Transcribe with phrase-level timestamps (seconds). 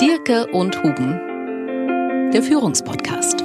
[0.00, 3.44] Dirke und Huben, der Führungspodcast.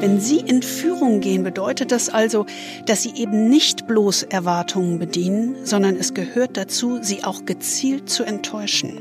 [0.00, 2.44] Wenn Sie in Führung gehen, bedeutet das also,
[2.86, 8.24] dass Sie eben nicht bloß Erwartungen bedienen, sondern es gehört dazu, sie auch gezielt zu
[8.24, 8.98] enttäuschen.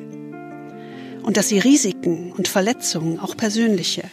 [1.23, 4.04] Und dass Sie Risiken und Verletzungen, auch persönliche,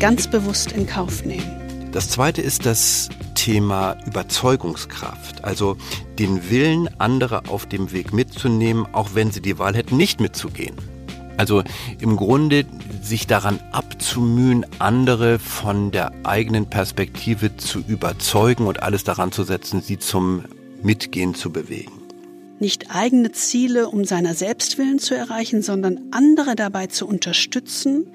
[0.00, 1.90] ganz bewusst in Kauf nehmen.
[1.92, 3.10] Das zweite ist das
[3.40, 5.78] Thema Überzeugungskraft, also
[6.18, 10.74] den Willen, andere auf dem Weg mitzunehmen, auch wenn sie die Wahl hätten, nicht mitzugehen.
[11.38, 11.62] Also
[12.00, 12.66] im Grunde
[13.00, 19.80] sich daran abzumühen, andere von der eigenen Perspektive zu überzeugen und alles daran zu setzen,
[19.80, 20.44] sie zum
[20.82, 21.92] Mitgehen zu bewegen.
[22.58, 28.06] Nicht eigene Ziele um seiner Selbstwillen zu erreichen, sondern andere dabei zu unterstützen,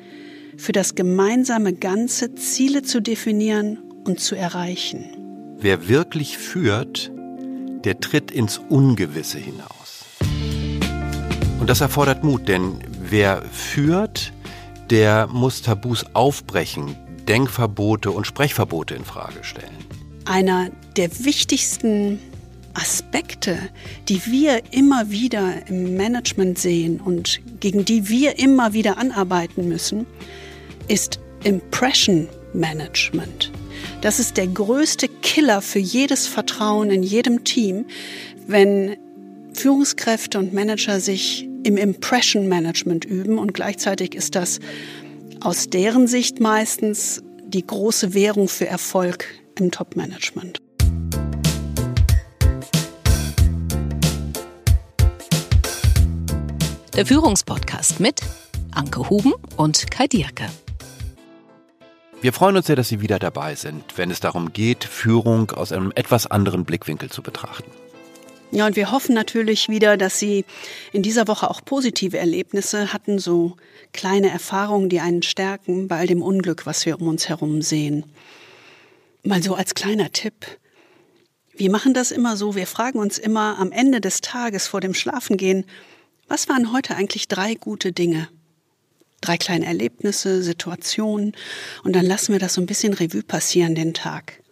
[0.55, 5.05] für das gemeinsame Ganze Ziele zu definieren und zu erreichen.
[5.57, 7.11] Wer wirklich führt,
[7.83, 10.05] der tritt ins Ungewisse hinaus.
[11.59, 14.33] Und das erfordert Mut, denn Wer führt,
[14.89, 16.95] der muss Tabus aufbrechen,
[17.27, 19.75] Denkverbote und Sprechverbote in Frage stellen.
[20.25, 22.19] Einer der wichtigsten
[22.73, 23.59] Aspekte,
[24.09, 30.07] die wir immer wieder im Management sehen und gegen die wir immer wieder anarbeiten müssen,
[30.87, 33.51] ist Impression Management.
[34.01, 37.85] Das ist der größte Killer für jedes Vertrauen in jedem Team,
[38.47, 38.97] wenn
[39.53, 44.59] Führungskräfte und Manager sich im Impression Management üben und gleichzeitig ist das
[45.41, 49.25] aus deren Sicht meistens die große Währung für Erfolg
[49.57, 50.59] im Top-Management.
[56.95, 58.21] Der Führungspodcast mit
[58.71, 60.47] Anke Huben und Kai Dierke.
[62.21, 65.71] Wir freuen uns sehr, dass Sie wieder dabei sind, wenn es darum geht, Führung aus
[65.71, 67.69] einem etwas anderen Blickwinkel zu betrachten.
[68.51, 70.45] Ja, und wir hoffen natürlich wieder, dass Sie
[70.93, 73.57] in dieser Woche auch positive Erlebnisse hatten, so
[73.91, 78.05] kleine Erfahrungen, die einen stärken bei all dem Unglück, was wir um uns herum sehen.
[79.23, 80.45] Mal so als kleiner Tipp.
[81.57, 84.93] Wir machen das immer so, wir fragen uns immer am Ende des Tages vor dem
[84.93, 85.65] Schlafengehen,
[86.27, 88.29] was waren heute eigentlich drei gute Dinge?
[89.25, 91.35] Drei kleine Erlebnisse, Situationen
[91.83, 94.43] und dann lassen wir das so ein bisschen Revue passieren den Tag.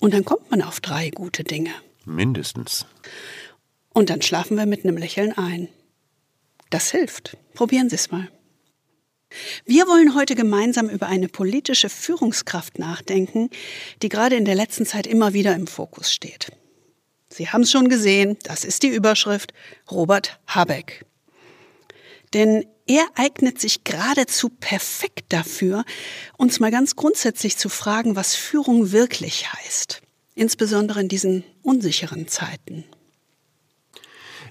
[0.00, 1.70] Und dann kommt man auf drei gute Dinge.
[2.04, 2.84] Mindestens.
[3.90, 5.68] Und dann schlafen wir mit einem Lächeln ein.
[6.70, 7.36] Das hilft.
[7.54, 8.28] Probieren Sie es mal.
[9.64, 13.50] Wir wollen heute gemeinsam über eine politische Führungskraft nachdenken,
[14.02, 16.50] die gerade in der letzten Zeit immer wieder im Fokus steht.
[17.28, 19.54] Sie haben es schon gesehen, das ist die Überschrift
[19.88, 21.06] Robert Habeck.
[22.34, 25.84] Denn er eignet sich geradezu perfekt dafür,
[26.36, 30.02] uns mal ganz grundsätzlich zu fragen, was Führung wirklich heißt
[30.40, 32.84] insbesondere in diesen unsicheren Zeiten.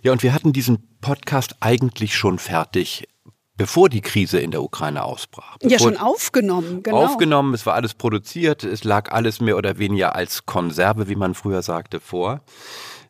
[0.02, 3.08] Ja, und wir hatten diesen Podcast eigentlich schon fertig,
[3.56, 5.58] bevor die Krise in der Ukraine ausbrach.
[5.58, 7.06] Bevor ja, schon aufgenommen, genau.
[7.06, 11.34] Aufgenommen, es war alles produziert, es lag alles mehr oder weniger als Konserve, wie man
[11.34, 12.42] früher sagte, vor.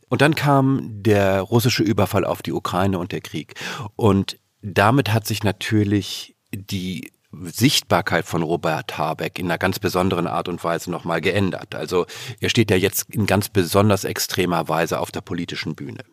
[0.08, 3.54] Und dann kam der russische Überfall auf die Ukraine und der Krieg.
[3.96, 10.48] Und damit hat sich natürlich die Sichtbarkeit von Robert Habeck in einer ganz besonderen Art
[10.48, 11.76] und Weise nochmal geändert.
[11.76, 12.08] Also
[12.40, 16.04] er steht ja jetzt in ganz besonders extremer Weise auf der politischen Bühne.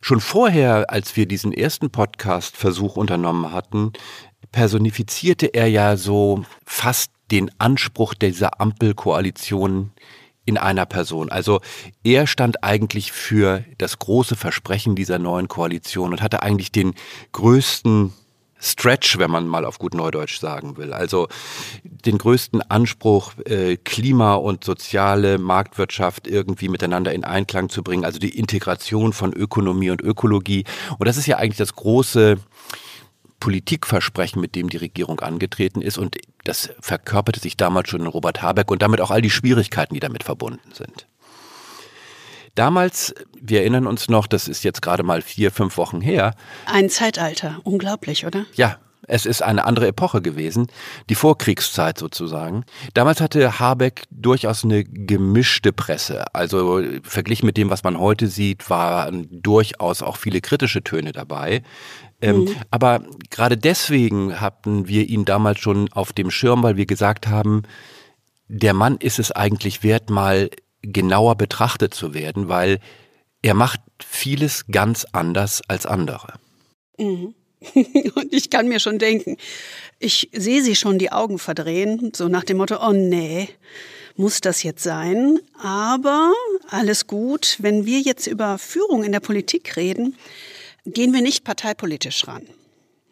[0.00, 3.92] Schon vorher, als wir diesen ersten Podcast-Versuch unternommen hatten,
[4.52, 9.92] personifizierte er ja so fast den Anspruch dieser Ampelkoalition
[10.44, 11.30] in einer Person.
[11.30, 11.60] Also
[12.02, 16.94] er stand eigentlich für das große Versprechen dieser neuen Koalition und hatte eigentlich den
[17.32, 18.12] größten
[18.64, 20.94] Stretch, wenn man mal auf gut Neudeutsch sagen will.
[20.94, 21.28] Also
[21.84, 28.18] den größten Anspruch, äh, Klima und soziale Marktwirtschaft irgendwie miteinander in Einklang zu bringen, also
[28.18, 30.64] die Integration von Ökonomie und Ökologie.
[30.98, 32.38] Und das ist ja eigentlich das große
[33.44, 35.98] Politikversprechen, mit dem die Regierung angetreten ist.
[35.98, 39.92] Und das verkörperte sich damals schon in Robert Habeck und damit auch all die Schwierigkeiten,
[39.92, 41.06] die damit verbunden sind.
[42.54, 46.34] Damals, wir erinnern uns noch, das ist jetzt gerade mal vier, fünf Wochen her.
[46.64, 48.46] Ein Zeitalter, unglaublich, oder?
[48.54, 50.66] Ja, es ist eine andere Epoche gewesen,
[51.08, 52.64] die Vorkriegszeit sozusagen.
[52.94, 56.24] Damals hatte Habeck durchaus eine gemischte Presse.
[56.34, 61.62] Also verglichen mit dem, was man heute sieht, waren durchaus auch viele kritische Töne dabei.
[62.20, 62.56] Ähm, mhm.
[62.70, 67.62] Aber gerade deswegen hatten wir ihn damals schon auf dem Schirm, weil wir gesagt haben,
[68.48, 70.50] der Mann ist es eigentlich wert, mal
[70.82, 72.78] genauer betrachtet zu werden, weil
[73.42, 76.34] er macht vieles ganz anders als andere.
[76.98, 77.34] Mhm.
[78.14, 79.36] Und ich kann mir schon denken,
[79.98, 83.48] ich sehe sie schon die Augen verdrehen, so nach dem Motto, oh nee,
[84.16, 85.40] muss das jetzt sein?
[85.60, 86.32] Aber
[86.68, 90.16] alles gut, wenn wir jetzt über Führung in der Politik reden,
[90.86, 92.46] gehen wir nicht parteipolitisch ran.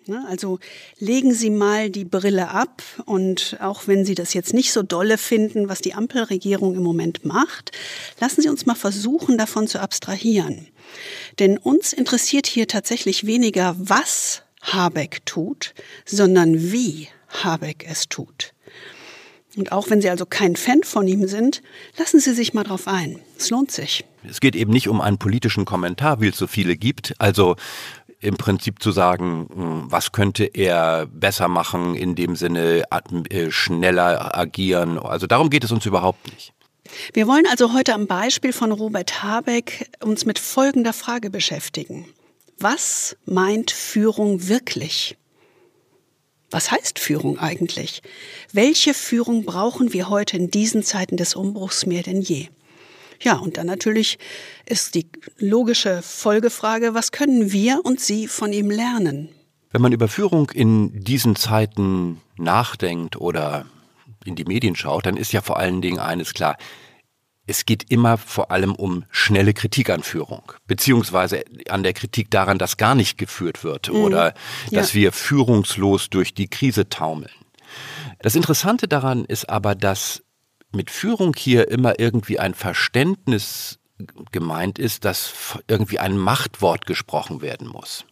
[0.06, 0.58] Ne, also
[0.98, 5.16] legen Sie mal die Brille ab und auch wenn Sie das jetzt nicht so dolle
[5.16, 7.70] finden, was die Ampelregierung im Moment macht,
[8.18, 10.66] lassen Sie uns mal versuchen, davon zu abstrahieren.
[11.38, 15.72] Denn uns interessiert hier tatsächlich weniger, was Habeck tut,
[16.04, 18.54] sondern wie Habeck es tut.
[19.56, 21.62] Und auch wenn Sie also kein Fan von ihm sind,
[21.98, 23.20] lassen Sie sich mal drauf ein.
[23.36, 24.04] Es lohnt sich.
[24.26, 27.14] Es geht eben nicht um einen politischen Kommentar, wie es so viele gibt.
[27.18, 27.56] Also
[28.22, 32.84] im Prinzip zu sagen, hm, was könnte er besser machen, in dem Sinne
[33.30, 34.98] äh, schneller agieren.
[34.98, 36.52] Also darum geht es uns überhaupt nicht.
[37.12, 42.06] Wir wollen also heute am Beispiel von Robert Habeck uns mit folgender Frage beschäftigen.
[42.58, 45.16] Was meint Führung wirklich?
[46.50, 48.02] Was heißt Führung eigentlich?
[48.52, 52.48] Welche Führung brauchen wir heute in diesen Zeiten des Umbruchs mehr denn je?
[53.22, 54.18] Ja, und dann natürlich
[54.66, 55.06] ist die
[55.38, 59.28] logische Folgefrage, was können wir und Sie von ihm lernen?
[59.70, 63.64] Wenn man über Führung in diesen Zeiten nachdenkt oder
[64.24, 66.56] in die Medien schaut, dann ist ja vor allen Dingen eines klar.
[67.46, 72.58] Es geht immer vor allem um schnelle Kritik an Führung, beziehungsweise an der Kritik daran,
[72.58, 73.96] dass gar nicht geführt wird mhm.
[73.96, 74.34] oder
[74.70, 75.00] dass ja.
[75.00, 77.32] wir führungslos durch die Krise taumeln.
[78.20, 80.22] Das Interessante daran ist aber, dass
[80.74, 83.78] mit Führung hier immer irgendwie ein Verständnis
[84.32, 85.32] gemeint ist, dass
[85.68, 88.04] irgendwie ein Machtwort gesprochen werden muss.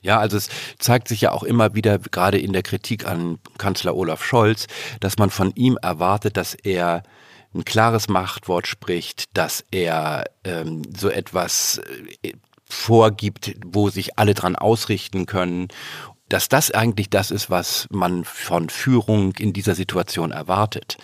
[0.00, 0.48] Ja, also es
[0.78, 4.66] zeigt sich ja auch immer wieder, gerade in der Kritik an Kanzler Olaf Scholz,
[5.00, 7.02] dass man von ihm erwartet, dass er
[7.54, 11.80] ein klares Machtwort spricht, dass er ähm, so etwas
[12.22, 12.32] äh,
[12.66, 15.68] vorgibt, wo sich alle dran ausrichten können
[16.28, 20.96] dass das eigentlich das ist, was man von Führung in dieser Situation erwartet.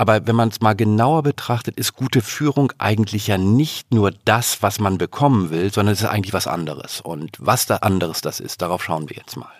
[0.00, 4.62] Aber wenn man es mal genauer betrachtet, ist gute Führung eigentlich ja nicht nur das,
[4.62, 7.02] was man bekommen will, sondern es ist eigentlich was anderes.
[7.02, 9.52] Und was da anderes das ist, darauf schauen wir jetzt mal.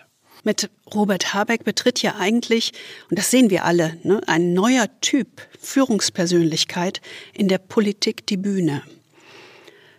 [0.42, 2.72] Mit Robert Habeck betritt ja eigentlich,
[3.10, 7.02] und das sehen wir alle, ne, ein neuer Typ Führungspersönlichkeit
[7.34, 8.82] in der Politik die Bühne.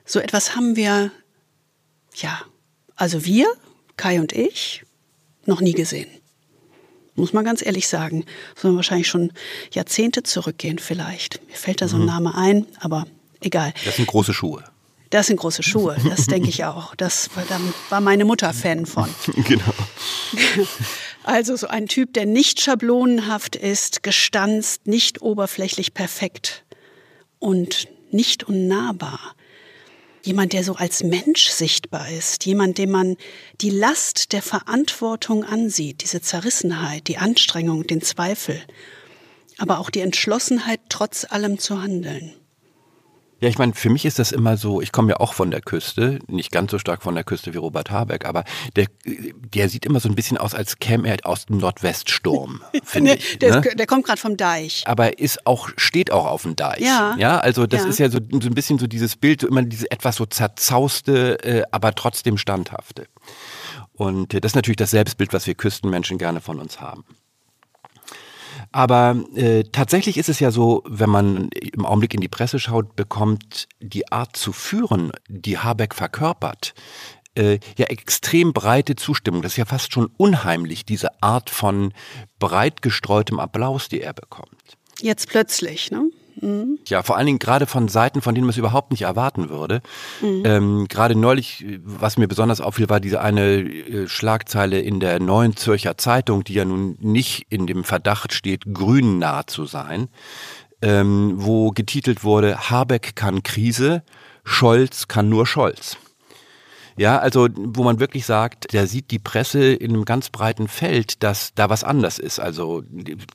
[0.06, 1.12] So etwas haben wir,
[2.16, 2.42] ja,
[2.96, 3.46] also wir,
[3.96, 4.82] Kai und ich,
[5.46, 6.10] noch nie gesehen.
[7.16, 8.26] Muss man ganz ehrlich sagen.
[8.56, 9.32] Sollen wahrscheinlich schon
[9.72, 11.46] Jahrzehnte zurückgehen vielleicht.
[11.48, 12.08] Mir fällt da so ein mhm.
[12.08, 13.06] Name ein, aber
[13.42, 13.74] egal.
[13.86, 14.64] Das sind große Schuhe.
[15.12, 16.96] Das sind große Schuhe, das denke ich auch.
[16.96, 17.60] Das war, da
[17.90, 19.10] war meine Mutter Fan von.
[19.48, 19.64] Genau.
[21.24, 26.64] Also so ein Typ, der nicht schablonenhaft ist, gestanzt, nicht oberflächlich perfekt
[27.38, 29.36] und nicht unnahbar.
[30.24, 33.18] Jemand, der so als Mensch sichtbar ist, jemand, dem man
[33.60, 38.62] die Last der Verantwortung ansieht, diese Zerrissenheit, die Anstrengung, den Zweifel,
[39.58, 42.34] aber auch die Entschlossenheit, trotz allem zu handeln.
[43.42, 45.62] Ja, ich meine, für mich ist das immer so, ich komme ja auch von der
[45.62, 48.44] Küste, nicht ganz so stark von der Küste wie Robert Habeck, aber
[48.76, 53.16] der, der sieht immer so ein bisschen aus, als käme er aus dem Nordweststurm, finde
[53.16, 53.40] ich.
[53.40, 53.76] Der, ne?
[53.76, 54.84] der kommt gerade vom Deich.
[54.86, 56.82] Aber ist auch, steht auch auf dem Deich.
[56.82, 57.16] Ja.
[57.18, 57.90] Ja, also das ja.
[57.90, 61.44] ist ja so, so ein bisschen so dieses Bild, so immer diese etwas so zerzauste,
[61.44, 63.08] äh, aber trotzdem standhafte.
[63.94, 67.06] Und äh, das ist natürlich das Selbstbild, was wir Küstenmenschen gerne von uns haben.
[68.72, 72.96] Aber äh, tatsächlich ist es ja so, wenn man im Augenblick in die Presse schaut,
[72.96, 76.74] bekommt die Art zu führen, die Habeck verkörpert,
[77.36, 79.42] äh, ja extrem breite Zustimmung.
[79.42, 81.94] Das ist ja fast schon unheimlich, diese Art von
[82.40, 84.78] breit gestreutem Applaus, die er bekommt.
[85.02, 86.10] Jetzt plötzlich, ne?
[86.42, 86.80] Mhm.
[86.88, 89.82] Ja, vor allen Dingen gerade von Seiten, von denen man es überhaupt nicht erwarten würde.
[90.22, 90.44] Mhm.
[90.46, 95.56] Ähm, gerade neulich, was mir besonders auffiel, war diese eine äh, Schlagzeile in der Neuen
[95.56, 100.10] Zürcher Zeitung, die ja nun nicht in dem Verdacht steht, grünnah zu sein,
[100.82, 104.04] ähm, wo getitelt wurde, Habeck kann Krise,
[104.44, 105.98] Scholz kann nur Scholz.
[106.98, 111.24] Ja, also wo man wirklich sagt, der sieht die Presse in einem ganz breiten Feld,
[111.24, 112.40] dass da was anders ist.
[112.40, 112.84] Also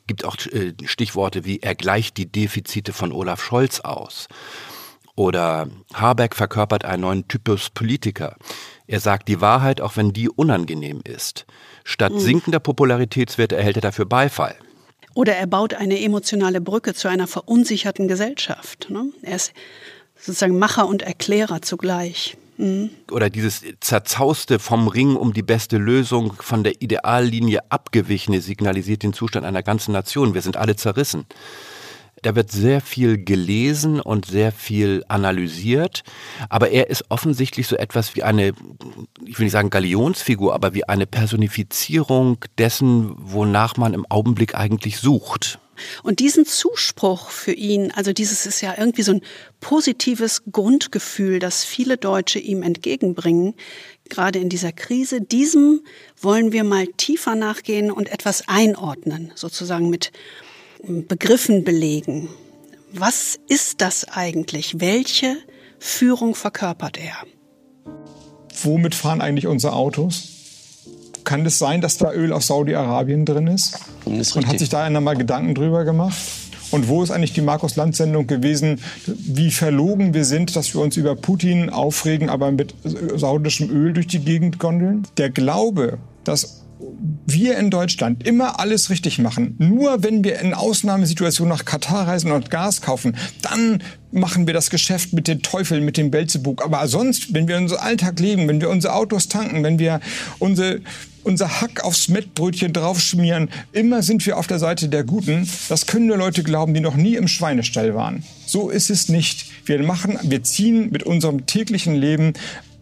[0.06, 4.28] gibt auch äh, Stichworte wie er gleicht die Defizite von Olaf Scholz aus.
[5.14, 8.36] Oder Habeck verkörpert einen neuen Typus Politiker.
[8.86, 11.46] Er sagt die Wahrheit, auch wenn die unangenehm ist.
[11.84, 12.20] Statt mhm.
[12.20, 14.54] sinkender Popularitätswerte erhält er dafür Beifall.
[15.14, 18.88] Oder er baut eine emotionale Brücke zu einer verunsicherten Gesellschaft.
[18.90, 19.10] Ne?
[19.22, 19.54] Er ist
[20.14, 22.36] sozusagen Macher und Erklärer zugleich.
[23.10, 29.12] Oder dieses zerzauste vom Ring um die beste Lösung von der Ideallinie abgewichene signalisiert den
[29.12, 30.34] Zustand einer ganzen Nation.
[30.34, 31.26] Wir sind alle zerrissen.
[32.22, 36.02] Da wird sehr viel gelesen und sehr viel analysiert,
[36.48, 38.52] aber er ist offensichtlich so etwas wie eine,
[39.26, 44.98] ich will nicht sagen Galionsfigur, aber wie eine Personifizierung dessen, wonach man im Augenblick eigentlich
[44.98, 45.58] sucht.
[46.02, 49.23] Und diesen Zuspruch für ihn, also dieses ist ja irgendwie so ein
[49.61, 53.54] positives Grundgefühl, das viele Deutsche ihm entgegenbringen,
[54.09, 55.83] gerade in dieser Krise, diesem
[56.21, 60.12] wollen wir mal tiefer nachgehen und etwas einordnen, sozusagen mit
[60.83, 62.28] Begriffen belegen.
[62.92, 64.80] Was ist das eigentlich?
[64.80, 65.37] Welche
[65.78, 67.16] Führung verkörpert er?
[68.62, 70.36] Womit fahren eigentlich unsere Autos?
[71.26, 73.80] Kann es sein, dass da Öl aus Saudi-Arabien drin ist?
[74.06, 76.16] ist Und hat sich da einer mal Gedanken drüber gemacht?
[76.71, 81.16] Und wo ist eigentlich die Markus-Land-Sendung gewesen, wie verlogen wir sind, dass wir uns über
[81.16, 82.75] Putin aufregen, aber mit
[83.16, 85.02] saudischem Öl durch die Gegend gondeln?
[85.16, 86.62] Der Glaube, dass
[87.26, 89.56] wir in Deutschland immer alles richtig machen.
[89.59, 94.71] Nur wenn wir in Ausnahmesituationen nach Katar reisen und Gas kaufen, dann machen wir das
[94.71, 96.62] Geschäft mit den Teufeln, mit dem Belzebub.
[96.62, 100.00] Aber sonst, wenn wir unseren Alltag leben, wenn wir unsere Autos tanken, wenn wir
[100.38, 100.80] unsere
[101.26, 103.50] unser Hack aufs Mettbrötchen draufschmieren.
[103.73, 105.49] Immer sind wir auf der Seite der Guten.
[105.68, 108.23] Das können nur Leute glauben, die noch nie im Schweinestall waren.
[108.47, 109.47] So ist es nicht.
[109.64, 112.35] Wir machen, wir ziehen mit unserem täglichen Leben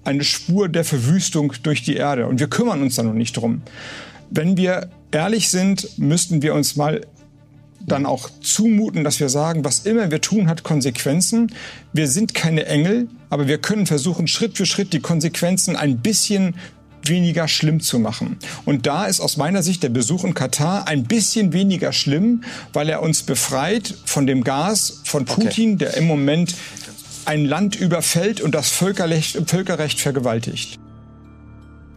[0.05, 2.27] eine Spur der Verwüstung durch die Erde.
[2.27, 3.63] Und wir kümmern uns da noch nicht drum.
[4.31, 7.03] Wenn wir ehrlich sind, müssten wir uns mal
[7.87, 11.53] dann auch zumuten, dass wir sagen, was immer wir tun, hat Konsequenzen.
[11.93, 16.55] Wir sind keine Engel, aber wir können versuchen, Schritt für Schritt die Konsequenzen ein bisschen
[17.07, 18.39] weniger schlimm zu machen.
[18.65, 22.89] Und da ist aus meiner Sicht der Besuch in Katar ein bisschen weniger schlimm, weil
[22.89, 25.77] er uns befreit von dem Gas von Putin, okay.
[25.77, 26.55] der im Moment
[27.27, 30.79] ein Land überfällt und das Völkerrecht, Völkerrecht vergewaltigt.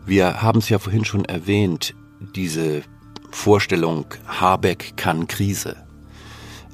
[0.06, 1.94] Wir haben es ja vorhin schon erwähnt,
[2.36, 2.84] diese
[3.32, 5.76] Vorstellung, Habeck kann Krise.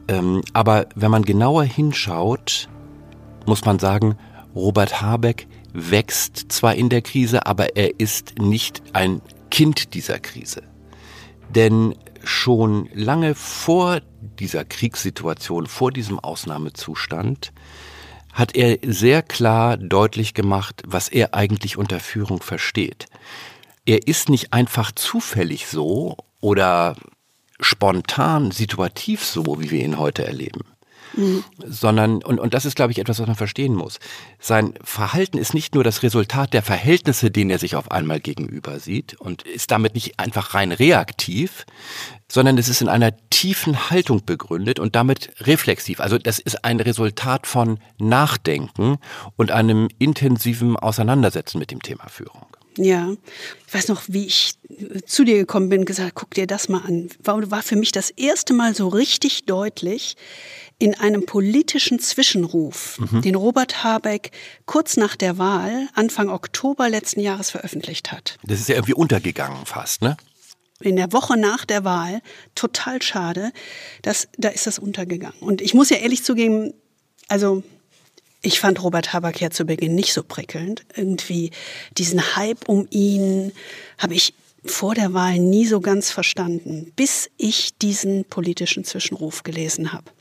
[0.07, 2.69] Ähm, aber wenn man genauer hinschaut,
[3.45, 4.17] muss man sagen,
[4.55, 10.61] Robert Habeck wächst zwar in der Krise, aber er ist nicht ein Kind dieser Krise.
[11.49, 14.01] Denn schon lange vor
[14.39, 17.51] dieser Kriegssituation, vor diesem Ausnahmezustand,
[18.33, 23.05] hat er sehr klar deutlich gemacht, was er eigentlich unter Führung versteht.
[23.85, 26.95] Er ist nicht einfach zufällig so oder
[27.59, 30.61] spontan, situativ so, wie wir ihn heute erleben.
[31.15, 31.43] Mhm.
[31.65, 33.99] Sondern, und, und das ist, glaube ich, etwas, was man verstehen muss.
[34.39, 38.79] Sein Verhalten ist nicht nur das Resultat der Verhältnisse, denen er sich auf einmal gegenüber
[38.79, 41.65] sieht und ist damit nicht einfach rein reaktiv,
[42.31, 45.99] sondern es ist in einer tiefen Haltung begründet und damit reflexiv.
[45.99, 48.97] Also das ist ein Resultat von Nachdenken
[49.35, 52.47] und einem intensiven Auseinandersetzen mit dem Thema Führung.
[52.77, 53.13] Ja,
[53.67, 54.53] ich weiß noch, wie ich
[55.05, 57.09] zu dir gekommen bin, gesagt, guck dir das mal an.
[57.23, 60.15] War, war für mich das erste Mal so richtig deutlich
[60.79, 63.21] in einem politischen Zwischenruf, mhm.
[63.21, 64.31] den Robert Habeck
[64.65, 68.37] kurz nach der Wahl, Anfang Oktober letzten Jahres veröffentlicht hat.
[68.43, 70.17] Das ist ja irgendwie untergegangen fast, ne?
[70.81, 72.21] in der Woche nach der Wahl,
[72.55, 73.51] total schade,
[74.01, 75.39] dass, da ist das untergegangen.
[75.39, 76.73] Und ich muss ja ehrlich zugeben,
[77.27, 77.63] also
[78.43, 80.85] ich fand Robert Habeck ja zu Beginn nicht so prickelnd.
[80.95, 81.51] Irgendwie
[81.97, 83.53] diesen Hype um ihn
[83.97, 84.33] habe ich
[84.65, 90.11] vor der Wahl nie so ganz verstanden, bis ich diesen politischen Zwischenruf gelesen habe.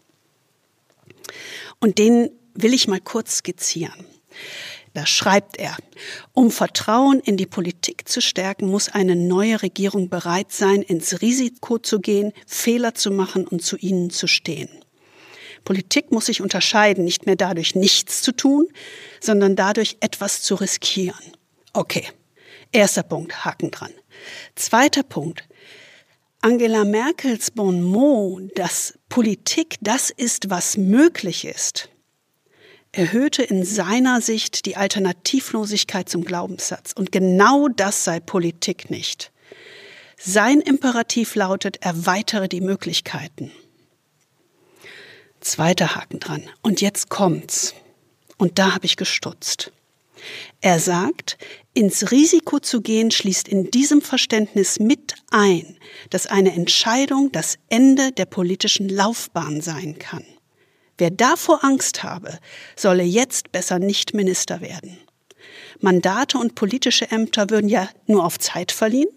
[1.81, 4.07] Und den will ich mal kurz skizzieren.
[4.95, 5.77] Da schreibt er,
[6.33, 11.79] um Vertrauen in die Politik zu stärken, muss eine neue Regierung bereit sein, ins Risiko
[11.79, 14.69] zu gehen, Fehler zu machen und zu ihnen zu stehen.
[15.65, 18.69] Politik muss sich unterscheiden, nicht mehr dadurch nichts zu tun,
[19.21, 21.33] sondern dadurch etwas zu riskieren.
[21.73, 22.07] Okay,
[22.73, 23.93] erster Punkt, Haken dran.
[24.55, 25.45] Zweiter Punkt,
[26.41, 31.89] Angela Merkels Bon mot, dass Politik das ist, was möglich ist,
[32.91, 36.93] erhöhte in seiner Sicht die Alternativlosigkeit zum Glaubenssatz.
[36.93, 39.33] Und genau das sei Politik nicht.
[40.19, 43.51] Sein Imperativ lautet, erweitere die Möglichkeiten.
[45.43, 46.43] Zweiter Haken dran.
[46.63, 47.75] Und jetzt kommt's.
[48.39, 49.73] Und da habe ich gestutzt.
[50.61, 51.37] Er sagt,
[51.75, 55.77] ins Risiko zu gehen schließt in diesem Verständnis mit ein,
[56.11, 60.25] dass eine Entscheidung das Ende der politischen Laufbahn sein kann.
[60.97, 62.39] Wer davor Angst habe,
[62.77, 64.99] solle jetzt besser nicht Minister werden.
[65.81, 69.09] Mandate und politische Ämter würden ja nur auf Zeit verliehen.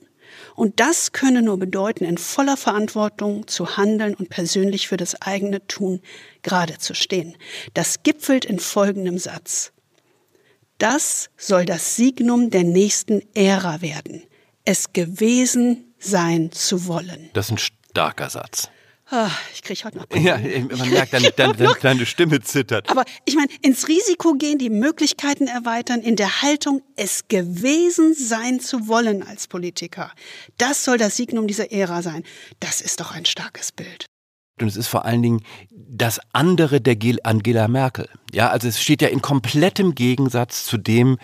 [0.56, 5.66] Und das könne nur bedeuten, in voller Verantwortung zu handeln und persönlich für das eigene
[5.68, 6.02] Tun
[6.44, 7.36] gerade zu stehen.
[7.74, 9.74] Das gipfelt in folgendem Satz.
[10.78, 14.24] Das soll das Signum der nächsten Ära werden,
[14.66, 17.30] es gewesen sein zu wollen.
[17.34, 18.70] Das ist ein starker Satz.
[19.12, 20.06] Ah, ich kriege heute noch.
[20.16, 22.90] Ja, man merkt, deine, deine, deine Stimme zittert.
[22.90, 28.60] Aber ich meine, ins Risiko gehen, die Möglichkeiten erweitern, in der Haltung, es gewesen sein
[28.60, 30.12] zu wollen als Politiker.
[30.58, 32.24] Das soll das Signum dieser Ära sein.
[32.60, 34.06] Das ist doch ein starkes Bild.
[34.60, 38.10] Und es ist vor allen Dingen das andere der Angela Merkel.
[38.32, 41.20] Ja, also es steht ja in komplettem Gegensatz zu dem,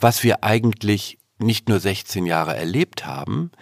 [0.00, 3.52] was wir eigentlich nicht nur 16 Jahre erlebt haben,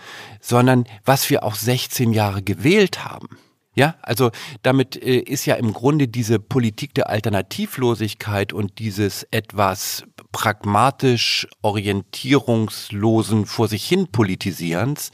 [0.41, 3.39] sondern was wir auch 16 Jahre gewählt haben.
[3.75, 4.31] Ja, also
[4.63, 13.47] damit äh, ist ja im Grunde diese Politik der Alternativlosigkeit und dieses etwas pragmatisch orientierungslosen
[13.47, 15.13] vor sich hin Politisierens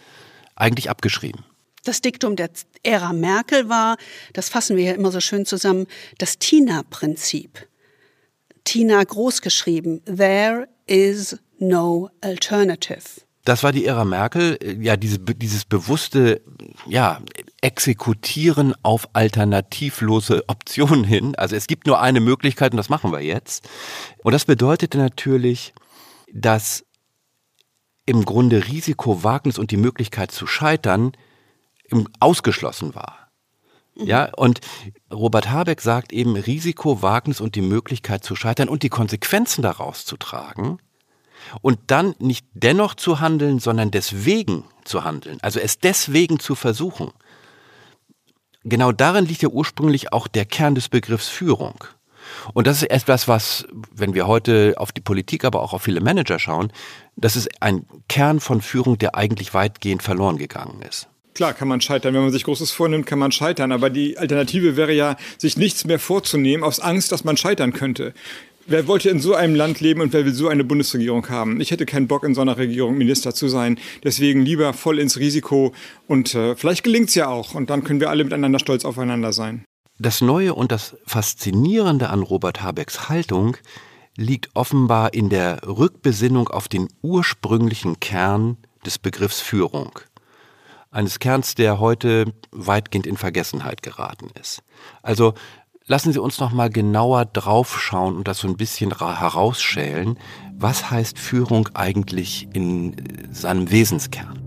[0.55, 1.45] eigentlich abgeschrieben.
[1.85, 2.51] Das Diktum der
[2.83, 3.97] Ära Merkel war,
[4.33, 5.87] das fassen wir ja immer so schön zusammen,
[6.19, 7.69] das Tina-Prinzip.
[8.65, 10.05] Tina großgeschrieben.
[10.05, 13.21] There is no alternative.
[13.45, 16.43] Das war die Ära Merkel, ja, diese, dieses bewusste,
[16.87, 17.21] ja,
[17.63, 21.35] Exekutieren auf alternativlose Optionen hin.
[21.37, 23.69] Also es gibt nur eine Möglichkeit und das machen wir jetzt.
[24.23, 25.73] Und das bedeutete natürlich,
[26.33, 26.85] dass
[28.05, 31.13] im Grunde Risiko, Wagnis und die Möglichkeit zu scheitern
[32.21, 33.27] ausgeschlossen war.
[33.97, 34.07] Mhm.
[34.07, 34.61] Ja, und
[35.13, 40.05] Robert Habeck sagt eben Risiko, Wagnis und die Möglichkeit zu scheitern und die Konsequenzen daraus
[40.05, 40.79] zu tragen
[41.63, 47.13] und dann nicht dennoch zu handeln, sondern deswegen zu handeln, also es deswegen zu versuchen.
[48.69, 51.85] Genau darin liegt ja ursprünglich auch der Kern des Begriffs Führung.
[52.53, 56.01] Und das ist etwas, was, wenn wir heute auf die Politik, aber auch auf viele
[56.01, 56.73] Manager schauen,
[57.15, 61.09] das ist ein Kern von Führung, der eigentlich weitgehend verloren gegangen ist.
[61.37, 62.15] Klar kann man scheitern.
[62.15, 63.71] Wenn man sich Großes vornimmt, kann man scheitern.
[63.71, 68.15] Aber die Alternative wäre ja, sich nichts mehr vorzunehmen, aus Angst, dass man scheitern könnte.
[68.69, 71.61] Wer wollte in so einem Land leben und wer will so eine Bundesregierung haben?
[71.61, 73.79] Ich hätte keinen Bock, in so einer Regierung Minister zu sein.
[74.03, 75.73] Deswegen lieber voll ins Risiko.
[76.09, 77.55] Und äh, vielleicht gelingt es ja auch.
[77.55, 79.65] Und dann können wir alle miteinander stolz aufeinander sein.
[80.01, 83.57] Das Neue und das Faszinierende an Robert Habecks Haltung
[84.17, 89.93] liegt offenbar in der Rückbesinnung auf den ursprünglichen Kern des Begriffs Führung
[90.97, 94.63] eines Kerns, der heute weitgehend in Vergessenheit geraten ist.
[95.03, 95.35] Also
[95.87, 100.19] lassen Sie uns noch mal genauer draufschauen und das so ein bisschen herausschälen.
[100.59, 102.97] Was heißt Führung eigentlich in
[103.31, 104.39] seinem Wesenskern?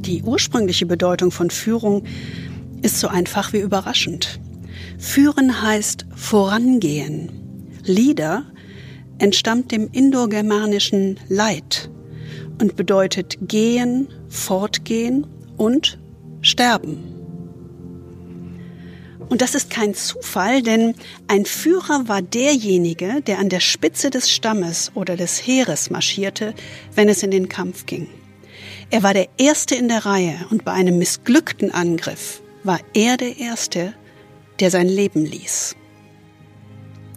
[0.00, 2.04] Die ursprüngliche Bedeutung von Führung
[2.82, 4.40] ist so einfach wie überraschend.
[4.98, 7.30] Führen heißt vorangehen,
[7.82, 8.44] Lieder
[9.18, 11.90] entstammt dem indogermanischen Leid
[12.60, 15.98] und bedeutet gehen, fortgehen und
[16.40, 17.14] sterben.
[19.28, 20.94] Und das ist kein Zufall, denn
[21.26, 26.54] ein Führer war derjenige, der an der Spitze des Stammes oder des Heeres marschierte,
[26.94, 28.08] wenn es in den Kampf ging.
[28.90, 33.36] Er war der Erste in der Reihe und bei einem missglückten Angriff war er der
[33.36, 33.92] Erste,
[34.60, 35.76] der sein Leben ließ.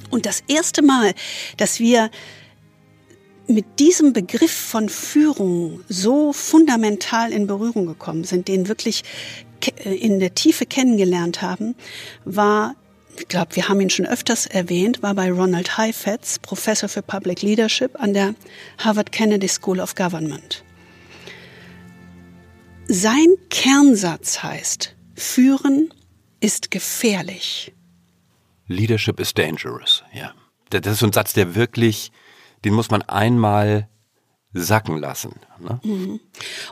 [0.09, 1.13] Und das erste Mal,
[1.55, 2.11] dass wir
[3.47, 9.03] mit diesem Begriff von Führung so fundamental in Berührung gekommen sind, den wirklich
[9.83, 11.75] äh, in der Tiefe kennengelernt haben,
[12.25, 12.75] war,
[13.17, 17.41] ich glaube, wir haben ihn schon öfters erwähnt, war bei Ronald Heifetz, Professor für Public
[17.41, 18.35] Leadership an der
[18.77, 20.63] Harvard Kennedy School of Government.
[22.87, 25.93] Sein Kernsatz heißt, Führen
[26.39, 27.73] ist gefährlich.
[28.67, 30.03] Leadership is dangerous.
[30.13, 30.33] Ja.
[30.69, 32.11] Das ist so ein Satz, der wirklich,
[32.63, 33.87] den muss man einmal
[34.53, 35.35] sacken lassen.
[35.59, 35.79] Ne?
[35.83, 36.19] Mhm.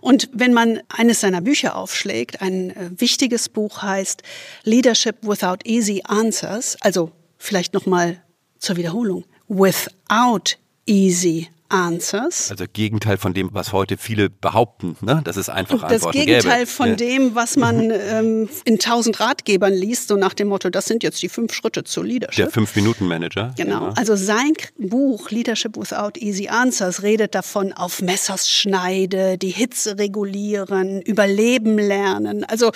[0.02, 4.21] Und wenn man eines seiner Bücher aufschlägt, ein äh, wichtiges Buch heißt
[4.63, 8.21] Leadership Without Easy Answers, also vielleicht nochmal
[8.58, 12.49] zur Wiederholung, Without Easy Answers.
[12.51, 15.21] Also Gegenteil von dem, was heute viele behaupten, ne?
[15.23, 16.71] dass es einfach das Antworten Gegenteil gäbe.
[16.71, 16.95] von ja.
[16.95, 21.21] dem, was man ähm, in tausend Ratgebern liest, so nach dem Motto, das sind jetzt
[21.21, 22.45] die fünf Schritte zur Leadership.
[22.45, 23.53] Der Fünf-Minuten-Manager.
[23.55, 23.79] Genau.
[23.79, 23.93] genau.
[23.95, 31.01] Also sein Buch Leadership Without Easy Answers redet davon, auf Messers schneide, die Hitze regulieren,
[31.01, 32.43] überleben lernen.
[32.45, 32.71] Also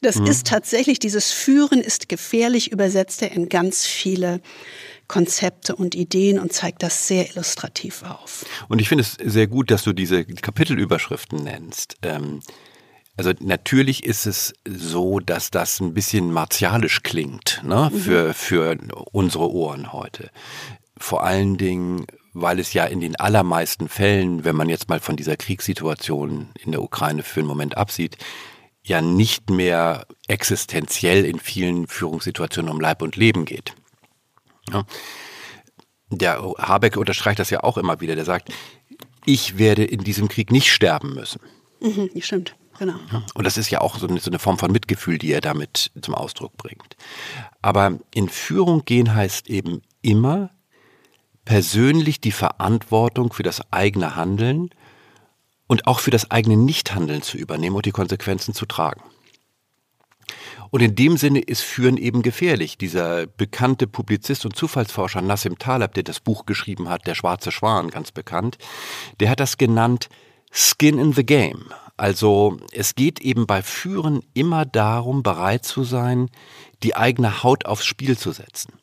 [0.00, 0.26] das mhm.
[0.26, 4.40] ist tatsächlich, dieses Führen ist gefährlich, übersetzt er in ganz viele
[5.08, 8.44] Konzepte und Ideen und zeigt das sehr illustrativ auf.
[8.68, 11.96] Und ich finde es sehr gut, dass du diese Kapitelüberschriften nennst.
[12.02, 12.40] Ähm,
[13.16, 17.98] also natürlich ist es so, dass das ein bisschen martialisch klingt ne, mhm.
[17.98, 18.78] für, für
[19.10, 20.30] unsere Ohren heute.
[20.96, 25.16] Vor allen Dingen, weil es ja in den allermeisten Fällen, wenn man jetzt mal von
[25.16, 28.18] dieser Kriegssituation in der Ukraine für einen Moment absieht,
[28.84, 33.74] ja nicht mehr existenziell in vielen Führungssituationen um Leib und Leben geht.
[34.72, 34.84] Ja.
[36.10, 38.16] Der Habeck unterstreicht das ja auch immer wieder.
[38.16, 38.52] Der sagt,
[39.24, 41.40] ich werde in diesem Krieg nicht sterben müssen.
[41.80, 42.94] Mhm, stimmt, genau.
[43.34, 45.90] Und das ist ja auch so eine, so eine Form von Mitgefühl, die er damit
[46.00, 46.96] zum Ausdruck bringt.
[47.60, 50.50] Aber in Führung gehen heißt eben immer,
[51.44, 54.70] persönlich die Verantwortung für das eigene Handeln
[55.66, 59.02] und auch für das eigene Nichthandeln zu übernehmen und die Konsequenzen zu tragen.
[60.70, 62.78] Und in dem Sinne ist Führen eben gefährlich.
[62.78, 67.88] Dieser bekannte Publizist und Zufallsforscher Nassim Taleb, der das Buch geschrieben hat, Der schwarze Schwan,
[67.88, 68.58] ganz bekannt,
[69.20, 70.08] der hat das genannt
[70.50, 71.66] Skin in the Game.
[71.96, 76.30] Also es geht eben bei Führen immer darum, bereit zu sein,
[76.82, 78.74] die eigene Haut aufs Spiel zu setzen.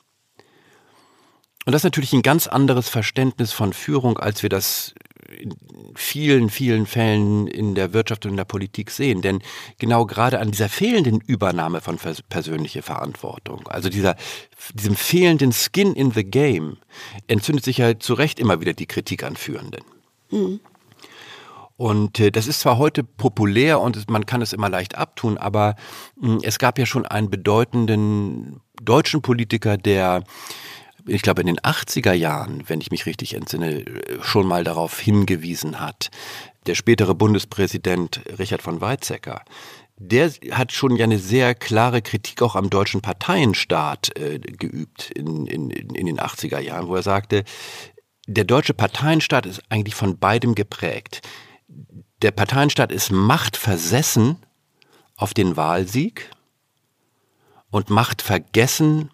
[1.66, 4.94] Und das ist natürlich ein ganz anderes Verständnis von Führung, als wir das
[5.96, 9.22] vielen, vielen Fällen in der Wirtschaft und in der Politik sehen.
[9.22, 9.40] Denn
[9.78, 11.98] genau gerade an dieser fehlenden Übernahme von
[12.30, 14.16] persönlicher Verantwortung, also dieser,
[14.74, 16.78] diesem fehlenden Skin in the Game,
[17.28, 19.84] entzündet sich ja zu Recht immer wieder die Kritik an Führenden.
[20.32, 20.60] Mhm.
[21.78, 25.76] Und äh, das ist zwar heute populär und man kann es immer leicht abtun, aber
[26.16, 30.24] mh, es gab ja schon einen bedeutenden deutschen Politiker, der
[31.08, 33.86] ich glaube, in den 80er Jahren, wenn ich mich richtig entsinne,
[34.22, 36.10] schon mal darauf hingewiesen hat.
[36.66, 39.44] Der spätere Bundespräsident Richard von Weizsäcker,
[39.98, 45.46] der hat schon ja eine sehr klare Kritik auch am deutschen Parteienstaat äh, geübt in,
[45.46, 47.44] in, in den 80er Jahren, wo er sagte,
[48.28, 51.22] der deutsche Parteienstaat ist eigentlich von beidem geprägt.
[52.22, 54.38] Der Parteienstaat ist machtversessen
[55.16, 56.30] auf den Wahlsieg
[57.70, 59.12] und machtvergessen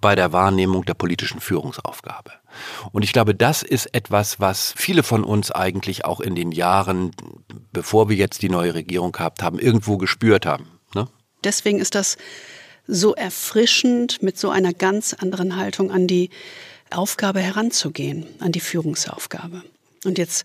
[0.00, 2.32] bei der Wahrnehmung der politischen Führungsaufgabe.
[2.92, 7.12] Und ich glaube, das ist etwas, was viele von uns eigentlich auch in den Jahren,
[7.72, 10.66] bevor wir jetzt die neue Regierung gehabt haben, irgendwo gespürt haben.
[10.94, 11.08] Ne?
[11.44, 12.16] Deswegen ist das
[12.86, 16.30] so erfrischend, mit so einer ganz anderen Haltung an die
[16.90, 19.62] Aufgabe heranzugehen, an die Führungsaufgabe.
[20.04, 20.44] Und jetzt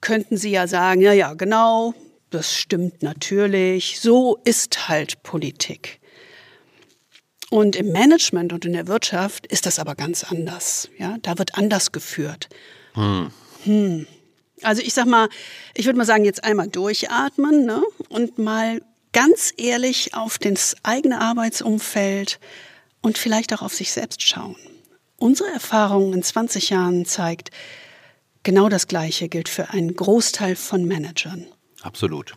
[0.00, 1.94] könnten Sie ja sagen, ja, ja, genau,
[2.30, 6.00] das stimmt natürlich, so ist halt Politik.
[7.52, 10.88] Und im Management und in der Wirtschaft ist das aber ganz anders.
[10.96, 12.48] Ja, da wird anders geführt.
[12.94, 13.30] Hm.
[13.64, 14.06] Hm.
[14.62, 15.28] Also ich sag mal,
[15.74, 17.82] ich würde mal sagen, jetzt einmal durchatmen ne?
[18.08, 18.80] und mal
[19.12, 22.40] ganz ehrlich auf das eigene Arbeitsumfeld
[23.02, 24.56] und vielleicht auch auf sich selbst schauen.
[25.18, 27.50] Unsere Erfahrung in 20 Jahren zeigt,
[28.44, 31.44] genau das Gleiche gilt für einen Großteil von Managern.
[31.82, 32.32] Absolut.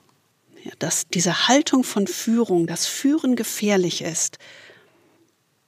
[0.62, 4.40] Ja, dass diese Haltung von Führung, dass Führen gefährlich ist,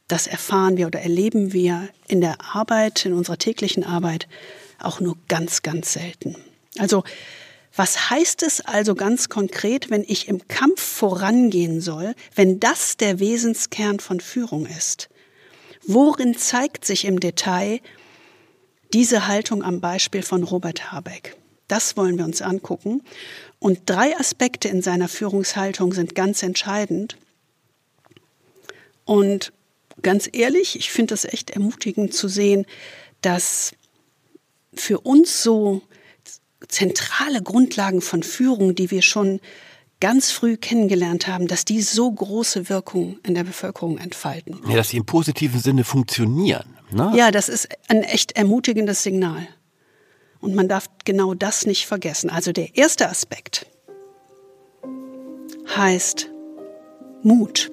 [0.07, 4.27] das erfahren wir oder erleben wir in der Arbeit, in unserer täglichen Arbeit
[4.79, 6.35] auch nur ganz, ganz selten.
[6.77, 7.03] Also
[7.75, 13.19] was heißt es also ganz konkret, wenn ich im Kampf vorangehen soll, wenn das der
[13.19, 15.09] Wesenskern von Führung ist?
[15.85, 17.79] Worin zeigt sich im Detail
[18.93, 21.37] diese Haltung am Beispiel von Robert Habeck?
[21.67, 23.03] Das wollen wir uns angucken.
[23.59, 27.17] Und drei Aspekte in seiner Führungshaltung sind ganz entscheidend.
[29.05, 29.53] Und
[30.01, 32.65] ganz ehrlich, ich finde das echt ermutigend zu sehen,
[33.21, 33.73] dass
[34.73, 35.81] für uns so
[36.67, 39.39] zentrale Grundlagen von Führung, die wir schon
[39.99, 44.59] ganz früh kennengelernt haben, dass die so große Wirkung in der Bevölkerung entfalten.
[44.67, 46.77] Ja, dass sie im positiven Sinne funktionieren.
[46.91, 47.13] Ne?
[47.15, 49.47] Ja, das ist ein echt ermutigendes Signal.
[50.39, 52.29] Und man darf genau das nicht vergessen.
[52.29, 53.65] Also der erste Aspekt
[55.75, 56.29] heißt
[57.23, 57.71] Mut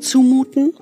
[0.00, 0.72] zumuten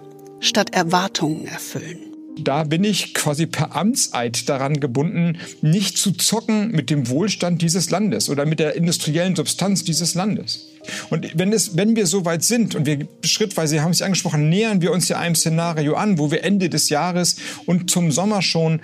[0.40, 2.08] statt Erwartungen erfüllen.
[2.40, 7.90] Da bin ich quasi per Amtseid daran gebunden, nicht zu zocken mit dem Wohlstand dieses
[7.90, 10.68] Landes oder mit der industriellen Substanz dieses Landes.
[11.10, 14.48] Und wenn, es, wenn wir so weit sind und wir schrittweise, Sie haben es angesprochen,
[14.48, 18.40] nähern wir uns ja einem Szenario an, wo wir Ende des Jahres und zum Sommer
[18.40, 18.80] schon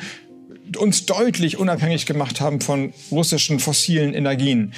[0.77, 4.73] uns deutlich unabhängig gemacht haben von russischen fossilen Energien.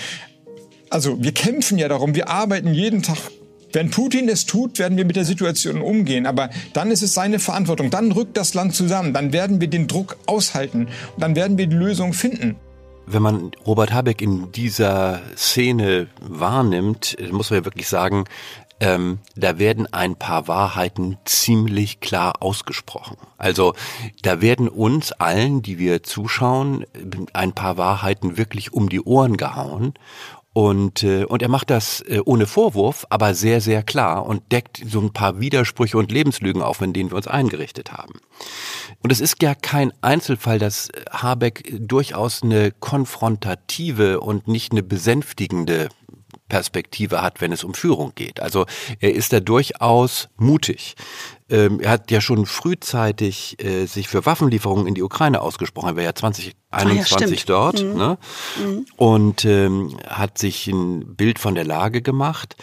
[0.91, 3.19] Also wir kämpfen ja darum, wir arbeiten jeden Tag
[3.77, 6.25] wenn Putin es tut, werden wir mit der Situation umgehen.
[6.25, 7.91] Aber dann ist es seine Verantwortung.
[7.91, 9.13] Dann rückt das Land zusammen.
[9.13, 10.87] Dann werden wir den Druck aushalten.
[10.87, 12.57] Und dann werden wir die Lösung finden.
[13.05, 18.25] Wenn man Robert Habeck in dieser Szene wahrnimmt, muss man ja wirklich sagen,
[18.81, 23.17] ähm, da werden ein paar Wahrheiten ziemlich klar ausgesprochen.
[23.39, 23.75] Also
[24.23, 26.85] da werden uns allen, die wir zuschauen,
[27.33, 29.95] ein paar Wahrheiten wirklich um die Ohren gehauen.
[30.57, 34.81] Und, äh, und er macht das äh, ohne Vorwurf, aber sehr, sehr klar und deckt
[34.89, 38.15] so ein paar Widersprüche und Lebenslügen auf, in denen wir uns eingerichtet haben.
[39.03, 45.91] Und es ist ja kein Einzelfall, dass Habeck durchaus eine konfrontative und nicht eine besänftigende
[46.49, 48.41] Perspektive hat, wenn es um Führung geht.
[48.41, 48.67] Also
[49.01, 50.95] er ist da durchaus mutig.
[51.49, 55.91] Ähm, er hat ja schon frühzeitig äh, sich für Waffenlieferungen in die Ukraine ausgesprochen.
[55.91, 57.95] Er war ja 2021 ah, ja, dort mhm.
[57.95, 58.19] Ne?
[58.65, 58.87] Mhm.
[58.97, 62.57] und ähm, hat sich ein Bild von der Lage gemacht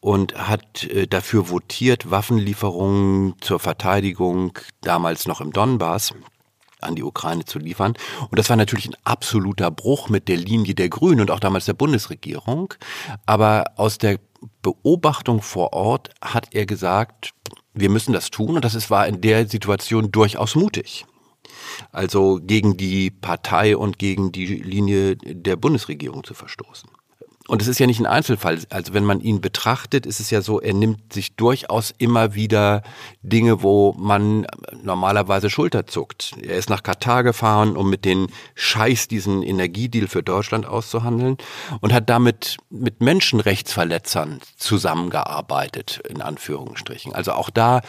[0.00, 6.14] und hat äh, dafür votiert, Waffenlieferungen zur Verteidigung damals noch im Donbass
[6.80, 7.94] an die Ukraine zu liefern.
[8.30, 11.64] Und das war natürlich ein absoluter Bruch mit der Linie der Grünen und auch damals
[11.64, 12.74] der Bundesregierung.
[13.24, 14.18] Aber aus der
[14.62, 17.32] Beobachtung vor Ort hat er gesagt,
[17.74, 21.04] wir müssen das tun und das war in der Situation durchaus mutig.
[21.92, 26.88] Also gegen die Partei und gegen die Linie der Bundesregierung zu verstoßen.
[27.48, 28.58] Und es ist ja nicht ein Einzelfall.
[28.70, 32.82] Also wenn man ihn betrachtet, ist es ja so, er nimmt sich durchaus immer wieder
[33.22, 34.46] Dinge, wo man
[34.82, 36.34] normalerweise Schulter zuckt.
[36.42, 41.36] Er ist nach Katar gefahren, um mit den Scheiß diesen Energiedeal für Deutschland auszuhandeln
[41.80, 47.14] und hat damit mit Menschenrechtsverletzern zusammengearbeitet, in Anführungsstrichen.
[47.14, 47.82] Also auch da,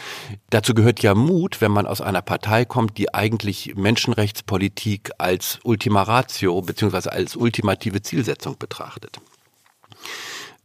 [0.50, 6.02] dazu gehört ja Mut, wenn man aus einer Partei kommt, die eigentlich Menschenrechtspolitik als Ultima
[6.02, 9.18] Ratio beziehungsweise als ultimative Zielsetzung betrachtet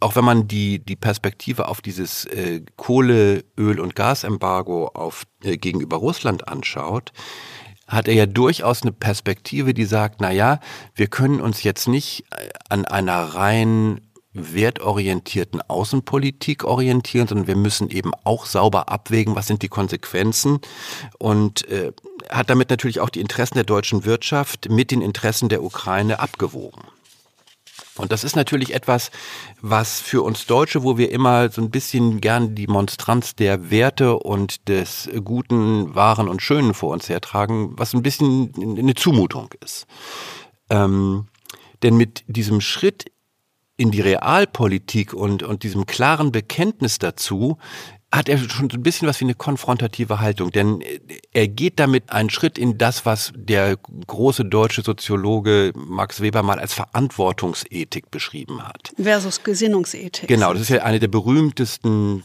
[0.03, 5.57] auch wenn man die, die Perspektive auf dieses äh, Kohle-, Öl- und Gasembargo auf, äh,
[5.57, 7.11] gegenüber Russland anschaut,
[7.87, 10.59] hat er ja durchaus eine Perspektive, die sagt, na ja,
[10.95, 14.01] wir können uns jetzt nicht äh, an einer rein
[14.33, 20.59] wertorientierten Außenpolitik orientieren, sondern wir müssen eben auch sauber abwägen, was sind die Konsequenzen
[21.19, 21.91] und äh,
[22.29, 26.81] hat damit natürlich auch die Interessen der deutschen Wirtschaft mit den Interessen der Ukraine abgewogen.
[27.97, 29.11] Und das ist natürlich etwas,
[29.61, 34.17] was für uns Deutsche, wo wir immer so ein bisschen gern die Monstranz der Werte
[34.17, 39.85] und des Guten, Wahren und Schönen vor uns hertragen, was ein bisschen eine Zumutung ist.
[40.69, 41.27] Ähm,
[41.83, 43.11] denn mit diesem Schritt
[43.75, 47.57] in die Realpolitik und, und diesem klaren Bekenntnis dazu
[48.13, 50.83] hat er schon so ein bisschen was wie eine konfrontative Haltung, denn
[51.31, 56.59] er geht damit einen Schritt in das, was der große deutsche Soziologe Max Weber mal
[56.59, 58.93] als Verantwortungsethik beschrieben hat.
[59.01, 60.27] Versus Gesinnungsethik.
[60.27, 62.23] Genau, das ist ja eine der berühmtesten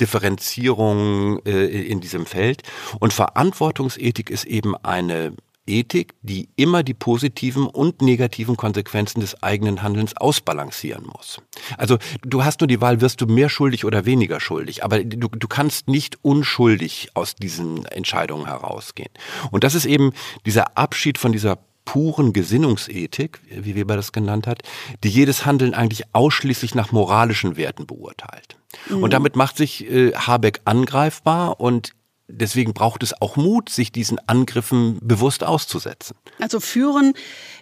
[0.00, 2.62] Differenzierungen äh, in diesem Feld.
[2.98, 5.34] Und Verantwortungsethik ist eben eine
[5.68, 11.40] Ethik, die immer die positiven und negativen Konsequenzen des eigenen Handelns ausbalancieren muss.
[11.76, 15.28] Also du hast nur die Wahl, wirst du mehr schuldig oder weniger schuldig, aber du,
[15.28, 19.10] du kannst nicht unschuldig aus diesen Entscheidungen herausgehen.
[19.50, 20.12] Und das ist eben
[20.46, 24.60] dieser Abschied von dieser puren Gesinnungsethik, wie Weber das genannt hat,
[25.04, 28.58] die jedes Handeln eigentlich ausschließlich nach moralischen Werten beurteilt.
[28.90, 29.04] Mhm.
[29.04, 31.92] Und damit macht sich äh, Habeck angreifbar und
[32.28, 36.16] deswegen braucht es auch Mut, sich diesen Angriffen bewusst auszusetzen.
[36.38, 37.14] Also führen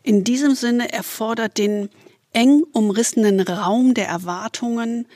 [0.03, 1.89] in diesem Sinne erfordert den
[2.33, 5.07] eng umrissenen Raum der Erwartungen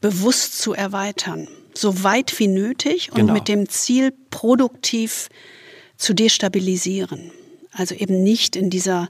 [0.00, 3.34] bewusst zu erweitern, so weit wie nötig und genau.
[3.34, 5.28] mit dem Ziel produktiv
[5.96, 7.30] zu destabilisieren.
[7.72, 9.08] Also eben nicht in dieser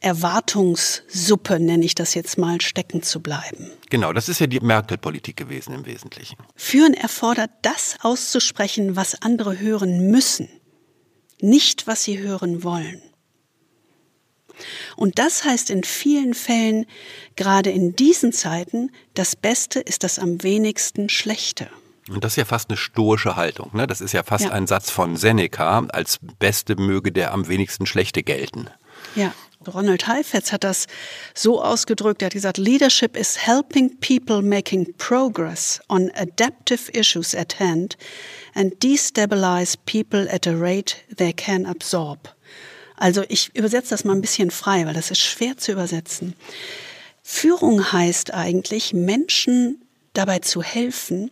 [0.00, 3.70] Erwartungssuppe, nenne ich das jetzt mal, stecken zu bleiben.
[3.90, 6.36] Genau, das ist ja die Merkel-Politik gewesen im Wesentlichen.
[6.54, 10.48] Führen erfordert, das auszusprechen, was andere hören müssen,
[11.40, 13.02] nicht was sie hören wollen.
[14.96, 16.86] Und das heißt in vielen Fällen,
[17.36, 21.68] gerade in diesen Zeiten, das Beste ist das am wenigsten Schlechte.
[22.08, 23.70] Und das ist ja fast eine stoische Haltung.
[23.74, 23.86] Ne?
[23.86, 24.50] Das ist ja fast ja.
[24.50, 28.68] ein Satz von Seneca, als Beste möge der am wenigsten Schlechte gelten.
[29.14, 29.32] Ja.
[29.66, 30.86] Ronald Heifetz hat das
[31.34, 37.58] so ausgedrückt, er hat gesagt, Leadership is helping people making progress on adaptive issues at
[37.58, 37.96] hand
[38.54, 42.34] and destabilize people at a rate they can absorb.
[42.96, 46.34] Also ich übersetze das mal ein bisschen frei, weil das ist schwer zu übersetzen.
[47.22, 49.82] Führung heißt eigentlich, Menschen
[50.14, 51.30] dabei zu helfen,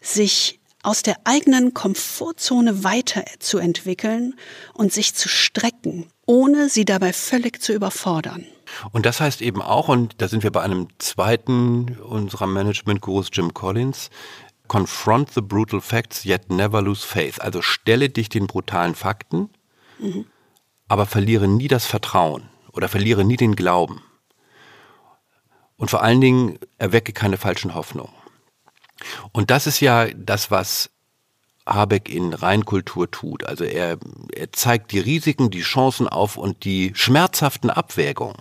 [0.00, 4.34] sich aus der eigenen Komfortzone weiterzuentwickeln
[4.74, 8.46] und sich zu strecken, ohne sie dabei völlig zu überfordern.
[8.92, 13.52] Und das heißt eben auch, und da sind wir bei einem zweiten unserer Management-Gurus, Jim
[13.52, 14.10] Collins,
[14.68, 17.40] confront the brutal facts, yet never lose faith.
[17.40, 19.50] Also stelle dich den brutalen Fakten,
[19.98, 20.26] mhm.
[20.88, 24.02] aber verliere nie das Vertrauen oder verliere nie den Glauben.
[25.76, 28.14] Und vor allen Dingen erwecke keine falschen Hoffnungen.
[29.32, 30.90] Und das ist ja das, was
[31.66, 33.44] Habeck in Reinkultur tut.
[33.44, 33.98] Also er,
[34.34, 38.36] er zeigt die Risiken, die Chancen auf und die schmerzhaften Abwägungen.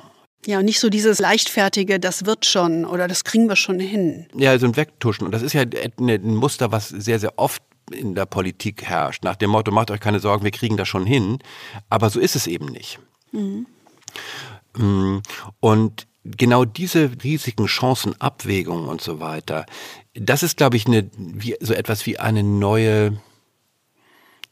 [0.46, 4.26] Ja, und nicht so dieses leichtfertige, das wird schon oder das kriegen wir schon hin.
[4.36, 5.26] Ja, so ein Wegtuschen.
[5.26, 9.24] Und das ist ja ein Muster, was sehr, sehr oft in der Politik herrscht.
[9.24, 11.40] Nach dem Motto, macht euch keine Sorgen, wir kriegen das schon hin.
[11.90, 13.00] Aber so ist es eben nicht.
[13.32, 13.68] Mhm.
[14.76, 15.22] Mm,
[15.60, 19.66] und genau diese riesigen Chancen, Abwägungen und so weiter,
[20.14, 23.22] das ist, glaube ich, eine, wie, so etwas wie eine neue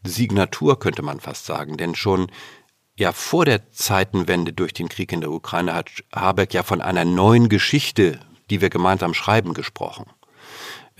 [0.03, 1.77] Signatur, könnte man fast sagen.
[1.77, 2.31] Denn schon
[2.97, 7.05] ja vor der Zeitenwende durch den Krieg in der Ukraine hat Habeck ja von einer
[7.05, 8.19] neuen Geschichte,
[8.49, 10.05] die wir gemeinsam schreiben, gesprochen.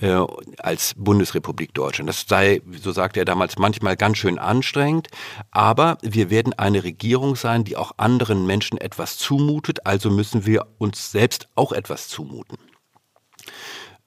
[0.00, 0.24] äh,
[0.58, 2.08] als Bundesrepublik Deutschland.
[2.08, 5.08] Das sei, so sagte er damals, manchmal ganz schön anstrengend,
[5.50, 10.66] aber wir werden eine Regierung sein, die auch anderen Menschen etwas zumutet, also müssen wir
[10.78, 12.58] uns selbst auch etwas zumuten.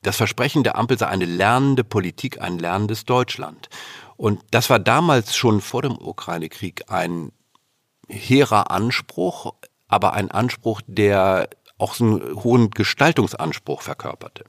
[0.04, 3.70] Das Versprechen der Ampel sei eine lernende Politik, ein lernendes Deutschland.
[4.18, 7.32] Und das war damals schon vor dem Ukraine-Krieg ein
[8.08, 9.54] hehrer Anspruch,
[9.88, 14.44] aber ein Anspruch, der auch einen hohen Gestaltungsanspruch verkörperte.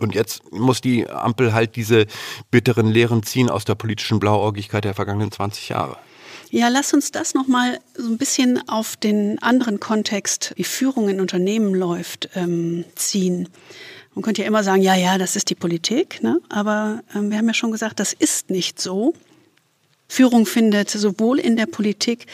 [0.00, 2.06] Und jetzt muss die Ampel halt diese
[2.50, 5.96] bitteren Lehren ziehen aus der politischen Blauäugigkeit der vergangenen 20 Jahre.
[6.50, 11.20] Ja, lass uns das nochmal so ein bisschen auf den anderen Kontext, wie Führung in
[11.20, 13.48] Unternehmen läuft, ähm, ziehen.
[14.14, 16.40] Man könnte ja immer sagen, ja, ja, das ist die Politik, ne?
[16.48, 19.14] aber ähm, wir haben ja schon gesagt, das ist nicht so.
[20.08, 22.26] Führung findet sowohl in der Politik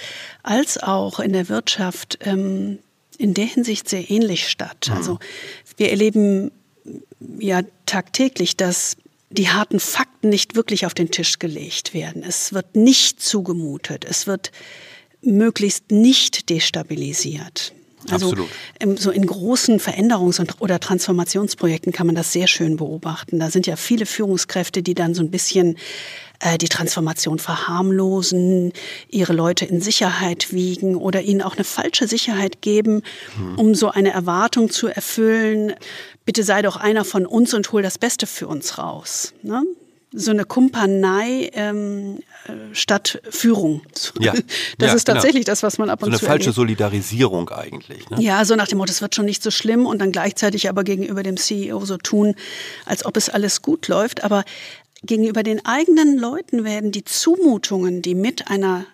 [0.42, 2.78] als auch in der Wirtschaft ähm,
[3.16, 4.88] in der Hinsicht sehr ähnlich statt.
[4.88, 4.96] Mhm.
[4.96, 5.18] Also
[5.76, 6.50] wir erleben
[7.38, 8.96] ja tagtäglich, dass
[9.30, 12.22] die harten Fakten nicht wirklich auf den Tisch gelegt werden.
[12.22, 14.04] Es wird nicht zugemutet.
[14.04, 14.50] Es wird
[15.22, 17.72] möglichst nicht destabilisiert.
[18.10, 18.98] Also Absolut.
[18.98, 23.38] so in großen Veränderungs- oder Transformationsprojekten kann man das sehr schön beobachten.
[23.38, 25.76] Da sind ja viele Führungskräfte, die dann so ein bisschen
[26.40, 28.72] äh, die Transformation verharmlosen,
[29.08, 33.02] ihre Leute in Sicherheit wiegen oder ihnen auch eine falsche Sicherheit geben,
[33.38, 33.58] mhm.
[33.58, 35.74] um so eine Erwartung zu erfüllen.
[36.24, 39.34] Bitte sei doch einer von uns und hol das Beste für uns raus.
[39.42, 39.62] Ne?
[40.12, 43.82] So eine Kumpanei ähm, äh, statt Führung.
[44.18, 44.32] Ja,
[44.78, 45.52] das ja, ist tatsächlich genau.
[45.52, 46.18] das, was man ab und zu.
[46.18, 46.56] So eine falsche erlebt.
[46.56, 48.10] Solidarisierung eigentlich.
[48.10, 48.20] Ne?
[48.20, 50.82] Ja, so nach dem Motto, es wird schon nicht so schlimm und dann gleichzeitig aber
[50.84, 52.34] gegenüber dem CEO so tun,
[52.86, 54.24] als ob es alles gut läuft.
[54.24, 54.44] Aber
[55.02, 58.86] gegenüber den eigenen Leuten werden die Zumutungen, die mit einer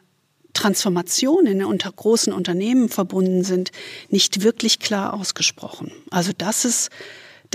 [0.53, 3.73] Transformation in unter großen Unternehmen verbunden sind,
[4.09, 5.93] nicht wirklich klar ausgesprochen.
[6.11, 6.91] Also das ist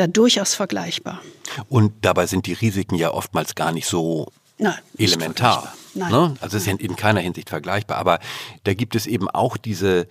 [0.01, 1.21] da durchaus vergleichbar.
[1.69, 5.73] Und dabei sind die Risiken ja oftmals gar nicht so Nein, elementar.
[5.93, 6.11] Nein.
[6.11, 6.35] Ne?
[6.41, 7.97] Also es ist in keiner Hinsicht vergleichbar.
[7.97, 8.19] Aber
[8.63, 10.07] da gibt es eben auch diese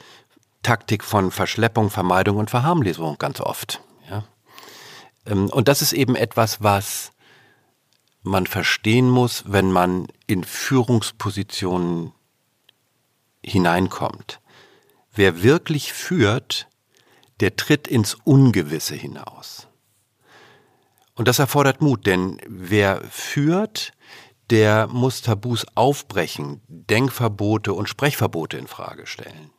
[0.63, 3.81] Taktik von Verschleppung, Vermeidung und Verharmlosung ganz oft.
[4.09, 4.25] Ja?
[5.27, 7.11] Ähm, und das ist eben etwas, was
[8.23, 12.13] man verstehen muss, wenn man in Führungspositionen
[13.43, 14.41] hineinkommt.
[15.13, 16.69] Wer wirklich führt,
[17.41, 19.67] der tritt ins Ungewisse hinaus.
[21.21, 23.93] Und das erfordert Mut, denn wer führt,
[24.49, 29.51] der muss Tabus aufbrechen, Denkverbote und Sprechverbote in Frage stellen.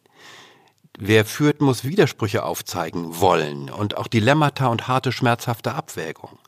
[0.98, 6.40] Wer führt, muss Widersprüche aufzeigen wollen und auch Dilemmata und harte, schmerzhafte Abwägung.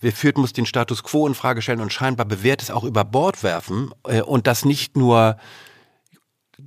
[0.00, 3.42] Wer führt, muss den Status quo in Frage stellen und scheinbar bewährtes auch über Bord
[3.42, 5.38] werfen äh, und das nicht nur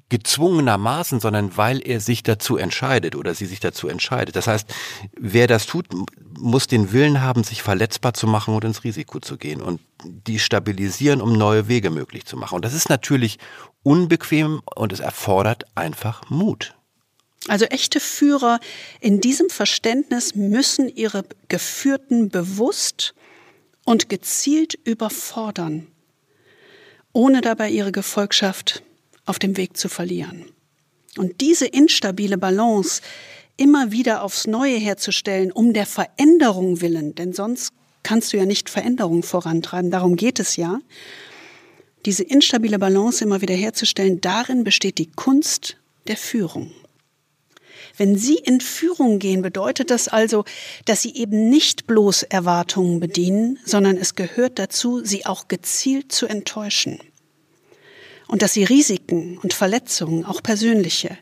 [0.10, 4.36] gezwungenermaßen, sondern weil er sich dazu entscheidet oder sie sich dazu entscheidet.
[4.36, 4.73] Das heißt,
[5.17, 5.88] wer das tut,
[6.38, 10.39] muss den Willen haben, sich verletzbar zu machen und ins Risiko zu gehen und die
[10.39, 12.56] stabilisieren, um neue Wege möglich zu machen.
[12.56, 13.39] Und das ist natürlich
[13.84, 16.75] unbequem und es erfordert einfach Mut.
[17.47, 18.60] Also echte Führer
[19.01, 23.13] in diesem Verständnis müssen ihre Geführten bewusst
[23.84, 25.88] und gezielt überfordern,
[27.12, 28.84] ohne dabei ihre Gefolgschaft
[29.25, 30.45] auf dem Weg zu verlieren.
[31.17, 33.01] Und diese instabile Balance
[33.57, 38.69] immer wieder aufs Neue herzustellen, um der Veränderung willen, denn sonst kannst du ja nicht
[38.69, 40.79] Veränderung vorantreiben, darum geht es ja.
[42.05, 46.71] Diese instabile Balance immer wieder herzustellen, darin besteht die Kunst der Führung.
[47.95, 50.45] Wenn Sie in Führung gehen, bedeutet das also,
[50.86, 56.25] dass Sie eben nicht bloß Erwartungen bedienen, sondern es gehört dazu, sie auch gezielt zu
[56.25, 56.99] enttäuschen
[58.34, 61.15] und dass sie Risiken und Verletzungen, auch persönliche,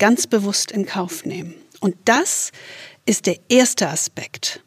[0.00, 1.54] ganz bewusst in Kauf nehmen.
[1.78, 2.50] Und das
[3.04, 4.60] ist der erste Aspekt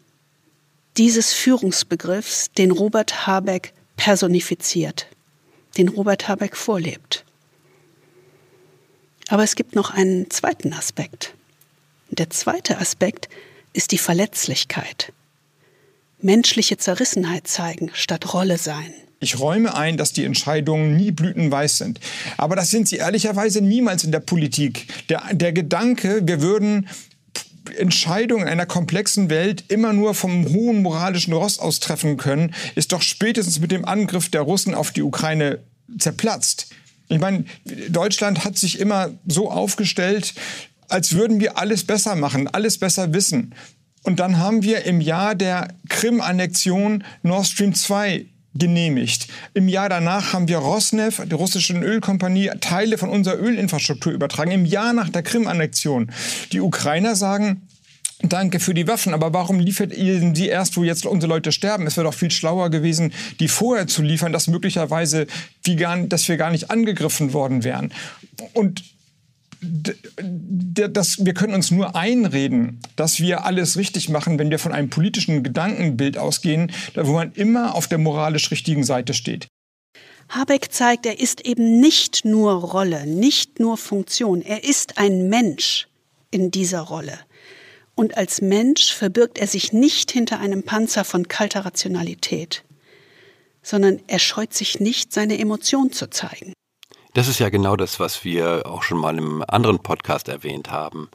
[0.95, 5.07] dieses Führungsbegriffs, den Robert Habeck personifiziert,
[5.77, 7.25] den Robert Habeck vorlebt.
[9.27, 11.33] Aber es gibt noch einen zweiten Aspekt.
[12.09, 13.27] Der zweite Aspekt
[13.73, 15.11] ist die Verletzlichkeit.
[16.21, 18.93] Menschliche Zerrissenheit zeigen statt Rolle sein.
[19.19, 21.99] Ich räume ein, dass die Entscheidungen nie blütenweiß sind.
[22.37, 24.87] Aber das sind sie ehrlicherweise niemals in der Politik.
[25.09, 26.87] Der, der Gedanke, wir würden
[27.77, 32.91] Entscheidungen in einer komplexen Welt immer nur vom hohen moralischen Rost aus treffen können, ist
[32.93, 35.59] doch spätestens mit dem Angriff der Russen auf die Ukraine
[35.97, 36.67] zerplatzt.
[37.09, 37.45] Ich meine,
[37.89, 40.33] Deutschland hat sich immer so aufgestellt,
[40.87, 43.53] als würden wir alles besser machen, alles besser wissen.
[44.03, 48.25] Und dann haben wir im Jahr der Krim-Annexion Nord Stream 2
[48.55, 49.27] genehmigt.
[49.53, 54.51] Im Jahr danach haben wir Rosneft, die russische Ölkompanie, Teile von unserer Ölinfrastruktur übertragen.
[54.51, 56.11] Im Jahr nach der Krim-Annexion.
[56.51, 57.61] Die Ukrainer sagen,
[58.21, 61.87] Danke für die Waffen, aber warum liefert ihr die erst, wo jetzt unsere Leute sterben?
[61.87, 65.25] Es wäre doch viel schlauer gewesen, die vorher zu liefern, dass möglicherweise,
[65.63, 67.93] wie gar, dass wir gar nicht angegriffen worden wären.
[68.51, 68.83] Und
[69.61, 74.89] das, wir können uns nur einreden, dass wir alles richtig machen, wenn wir von einem
[74.89, 79.47] politischen Gedankenbild ausgehen, wo man immer auf der moralisch richtigen Seite steht.
[80.29, 85.87] Habeck zeigt, er ist eben nicht nur Rolle, nicht nur Funktion, er ist ein Mensch
[86.31, 87.19] in dieser Rolle.
[87.95, 92.63] Und als Mensch verbirgt er sich nicht hinter einem Panzer von kalter Rationalität,
[93.61, 96.53] sondern er scheut sich nicht, seine Emotion zu zeigen.
[97.13, 101.09] Das ist ja genau das, was wir auch schon mal im anderen Podcast erwähnt haben.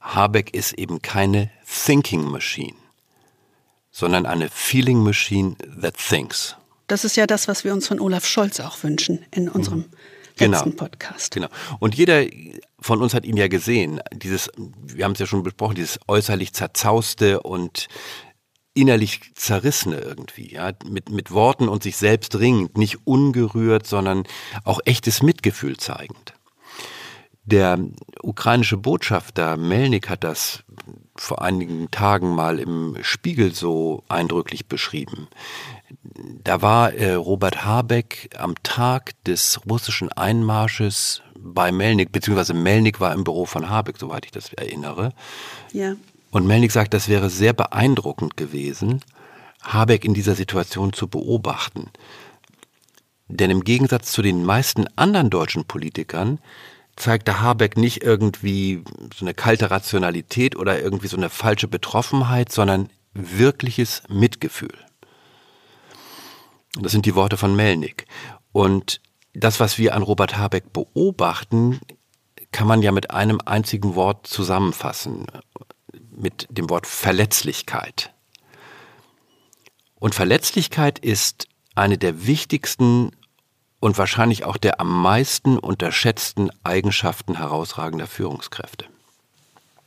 [0.00, 2.76] Habeck ist eben keine Thinking Machine,
[3.90, 6.56] sondern eine Feeling Machine that thinks.
[6.88, 9.84] Das ist ja das, was wir uns von Olaf Scholz auch wünschen in unserem mhm.
[10.36, 10.58] genau.
[10.58, 11.32] letzten Podcast.
[11.32, 11.48] Genau.
[11.78, 12.24] Und jeder
[12.80, 14.00] von uns hat ihn ja gesehen.
[14.12, 17.88] Dieses, wir haben es ja schon besprochen, dieses äußerlich zerzauste und
[18.74, 24.24] innerlich zerrissene irgendwie, ja, mit, mit Worten und sich selbst ringend, nicht ungerührt, sondern
[24.64, 26.34] auch echtes Mitgefühl zeigend.
[27.44, 27.78] Der
[28.22, 30.62] ukrainische Botschafter Melnik hat das
[31.16, 35.26] vor einigen Tagen mal im Spiegel so eindrücklich beschrieben.
[36.44, 43.12] Da war äh, Robert Habeck am Tag des russischen Einmarsches bei Melnik, beziehungsweise Melnik war
[43.12, 45.12] im Büro von Habeck, soweit ich das erinnere.
[45.72, 45.94] Ja.
[46.30, 49.02] Und Melnik sagt, das wäre sehr beeindruckend gewesen,
[49.62, 51.90] Habeck in dieser Situation zu beobachten.
[53.28, 56.38] Denn im Gegensatz zu den meisten anderen deutschen Politikern
[56.96, 58.82] zeigte Habeck nicht irgendwie
[59.14, 64.74] so eine kalte Rationalität oder irgendwie so eine falsche Betroffenheit, sondern wirkliches Mitgefühl.
[66.78, 68.06] Das sind die Worte von Melnik.
[68.52, 69.00] Und
[69.32, 71.80] das, was wir an Robert Habeck beobachten,
[72.52, 75.26] kann man ja mit einem einzigen Wort zusammenfassen,
[76.20, 78.12] mit dem Wort Verletzlichkeit.
[79.98, 83.10] Und Verletzlichkeit ist eine der wichtigsten
[83.80, 88.86] und wahrscheinlich auch der am meisten unterschätzten Eigenschaften herausragender Führungskräfte.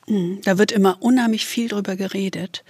[0.08, 2.64] Hm, da wird immer unheimlich viel drüber geredet,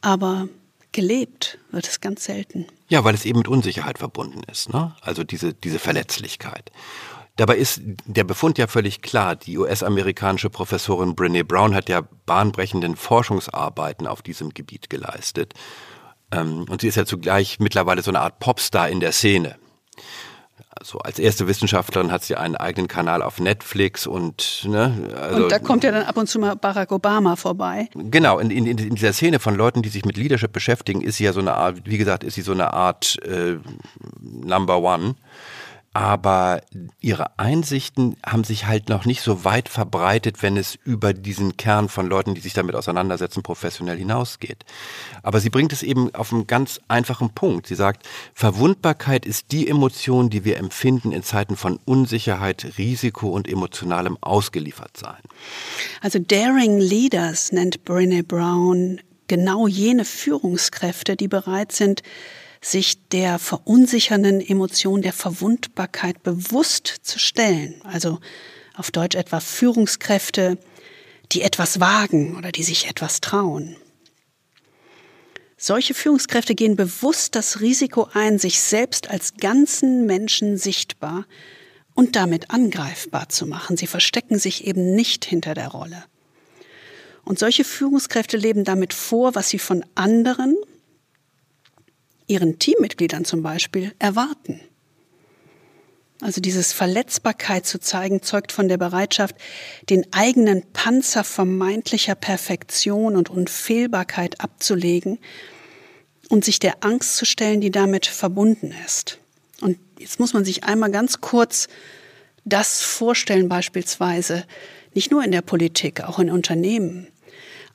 [0.00, 0.48] aber
[0.92, 2.66] gelebt wird es ganz selten.
[2.88, 4.94] Ja, weil es eben mit Unsicherheit verbunden ist, ne?
[5.00, 6.70] also diese, diese Verletzlichkeit.
[7.36, 9.36] Dabei ist der Befund ja völlig klar.
[9.36, 15.54] Die US-amerikanische Professorin Brené Brown hat ja bahnbrechenden Forschungsarbeiten auf diesem Gebiet geleistet.
[16.30, 19.56] Ähm, und sie ist ja zugleich mittlerweile so eine Art Popstar in der Szene.
[20.78, 25.52] Also als erste Wissenschaftlerin hat sie einen eigenen Kanal auf Netflix und ne, also, und
[25.52, 27.88] da kommt ja dann ab und zu mal Barack Obama vorbei.
[27.94, 31.24] Genau, in, in, in dieser Szene von Leuten, die sich mit Leadership beschäftigen, ist sie
[31.24, 33.58] ja so eine Art, wie gesagt, ist sie so eine Art äh,
[34.20, 35.14] Number One
[35.94, 36.62] aber
[37.00, 41.90] ihre Einsichten haben sich halt noch nicht so weit verbreitet, wenn es über diesen Kern
[41.90, 44.64] von Leuten, die sich damit auseinandersetzen, professionell hinausgeht.
[45.22, 47.66] Aber sie bringt es eben auf einen ganz einfachen Punkt.
[47.66, 53.46] Sie sagt, Verwundbarkeit ist die Emotion, die wir empfinden in Zeiten von Unsicherheit, Risiko und
[53.46, 55.20] emotionalem Ausgeliefertsein.
[56.00, 62.02] Also Daring Leaders nennt Brené Brown genau jene Führungskräfte, die bereit sind,
[62.62, 67.82] sich der verunsichernden Emotion der Verwundbarkeit bewusst zu stellen.
[67.82, 68.20] Also
[68.74, 70.56] auf Deutsch etwa Führungskräfte,
[71.32, 73.76] die etwas wagen oder die sich etwas trauen.
[75.58, 81.26] Solche Führungskräfte gehen bewusst das Risiko ein, sich selbst als ganzen Menschen sichtbar
[81.94, 83.76] und damit angreifbar zu machen.
[83.76, 86.04] Sie verstecken sich eben nicht hinter der Rolle.
[87.24, 90.56] Und solche Führungskräfte leben damit vor, was sie von anderen
[92.26, 94.60] ihren Teammitgliedern zum Beispiel erwarten.
[96.22, 99.34] Also dieses Verletzbarkeit zu zeigen, zeugt von der Bereitschaft,
[99.90, 105.18] den eigenen Panzer vermeintlicher Perfektion und Unfehlbarkeit abzulegen
[106.28, 109.18] und sich der Angst zu stellen, die damit verbunden ist.
[109.60, 111.66] Und jetzt muss man sich einmal ganz kurz
[112.44, 114.44] das vorstellen, beispielsweise,
[114.94, 117.08] nicht nur in der Politik, auch in Unternehmen.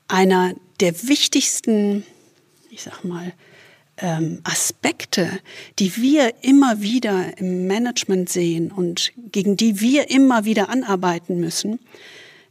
[0.07, 2.05] Einer der wichtigsten,
[2.69, 3.33] ich sag mal,
[3.97, 5.39] ähm, Aspekte,
[5.79, 11.79] die wir immer wieder im Management sehen und gegen die wir immer wieder anarbeiten müssen,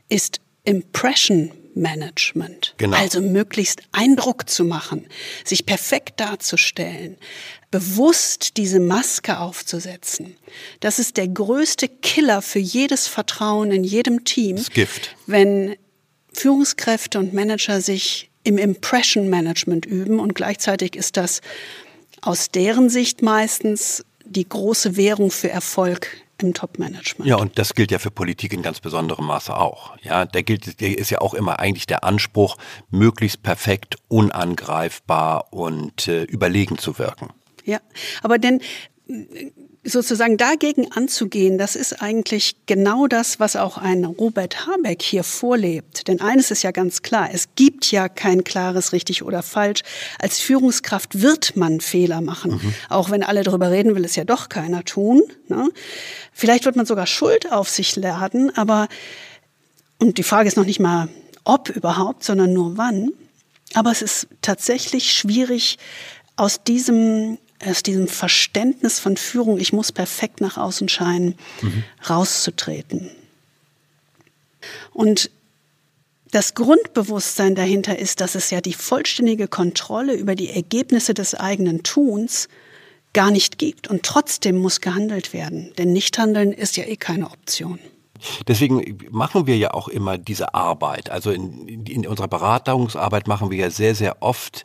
[0.08, 2.74] ist Impression Management.
[2.78, 2.96] Genau.
[2.96, 5.06] Also möglichst Eindruck zu machen,
[5.44, 7.18] sich perfekt darzustellen,
[7.70, 10.36] bewusst diese Maske aufzusetzen.
[10.80, 14.56] Das ist der größte Killer für jedes Vertrauen in jedem Team.
[14.56, 15.14] Das Gift.
[15.26, 15.76] Wenn
[16.32, 21.40] Führungskräfte und Manager sich im Impression Management üben und gleichzeitig ist das
[22.22, 26.08] aus deren Sicht meistens die große Währung für Erfolg
[26.40, 27.28] im Top-Management.
[27.28, 29.96] Ja, und das gilt ja für Politik in ganz besonderem Maße auch.
[30.02, 32.56] Ja, da gilt, der ist ja auch immer eigentlich der Anspruch,
[32.90, 37.30] möglichst perfekt, unangreifbar und äh, überlegen zu wirken.
[37.64, 37.80] Ja,
[38.22, 38.60] aber denn
[39.86, 46.08] sozusagen dagegen anzugehen, das ist eigentlich genau das, was auch ein Robert Habeck hier vorlebt.
[46.08, 49.82] Denn eines ist ja ganz klar, es gibt ja kein klares richtig oder falsch.
[50.18, 52.52] Als Führungskraft wird man Fehler machen.
[52.52, 52.74] Mhm.
[52.88, 55.22] Auch wenn alle darüber reden, will es ja doch keiner tun.
[55.48, 55.68] Ne?
[56.32, 58.88] Vielleicht wird man sogar Schuld auf sich laden, aber,
[59.98, 61.08] und die Frage ist noch nicht mal,
[61.44, 63.10] ob überhaupt, sondern nur wann.
[63.74, 65.78] Aber es ist tatsächlich schwierig,
[66.36, 71.84] aus diesem aus diesem Verständnis von Führung, ich muss perfekt nach außen scheinen, mhm.
[72.08, 73.10] rauszutreten.
[74.92, 75.30] Und
[76.32, 81.82] das Grundbewusstsein dahinter ist, dass es ja die vollständige Kontrolle über die Ergebnisse des eigenen
[81.82, 82.48] Tuns
[83.12, 83.88] gar nicht gibt.
[83.88, 85.72] Und trotzdem muss gehandelt werden.
[85.78, 87.78] Denn Nichthandeln ist ja eh keine Option.
[88.48, 91.10] Deswegen machen wir ja auch immer diese Arbeit.
[91.10, 94.64] Also in, in unserer Beratungsarbeit machen wir ja sehr, sehr oft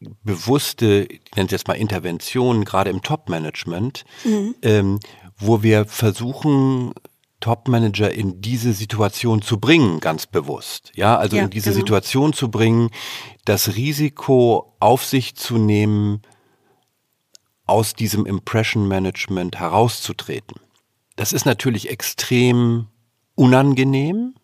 [0.00, 4.54] bewusste, ich nenne es jetzt mal Interventionen, gerade im Top-Management, mhm.
[4.62, 5.00] ähm,
[5.38, 6.92] wo wir versuchen,
[7.40, 10.90] Top-Manager in diese Situation zu bringen, ganz bewusst.
[10.94, 11.80] Ja, also ja, in diese genau.
[11.80, 12.90] Situation zu bringen,
[13.44, 16.22] das Risiko auf sich zu nehmen,
[17.66, 20.56] aus diesem Impression Management herauszutreten.
[21.16, 22.88] Das ist natürlich extrem
[23.34, 24.34] unangenehm,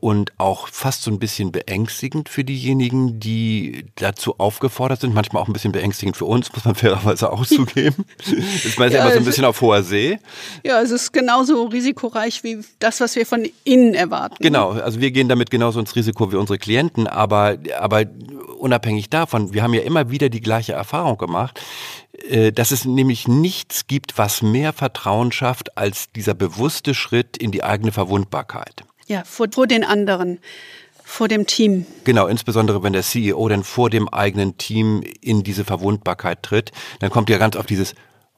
[0.00, 5.14] und auch fast so ein bisschen beängstigend für diejenigen, die dazu aufgefordert sind.
[5.14, 8.04] Manchmal auch ein bisschen beängstigend für uns, muss man fairerweise auch zugeben.
[8.64, 10.18] ist man ja, immer so ein bisschen auf hoher See.
[10.64, 14.36] Ja, es ist genauso risikoreich wie das, was wir von innen erwarten.
[14.40, 18.04] Genau, also wir gehen damit genauso ins Risiko wie unsere Klienten, aber, aber
[18.58, 21.60] unabhängig davon, wir haben ja immer wieder die gleiche Erfahrung gemacht,
[22.28, 27.50] äh, dass es nämlich nichts gibt, was mehr Vertrauen schafft als dieser bewusste Schritt in
[27.50, 28.84] die eigene Verwundbarkeit.
[29.06, 30.38] Ja, vor, vor den anderen,
[31.02, 31.86] vor dem Team.
[32.04, 37.10] Genau, insbesondere wenn der CEO dann vor dem eigenen Team in diese Verwundbarkeit tritt, dann
[37.10, 37.94] kommt ja ganz auf dieses,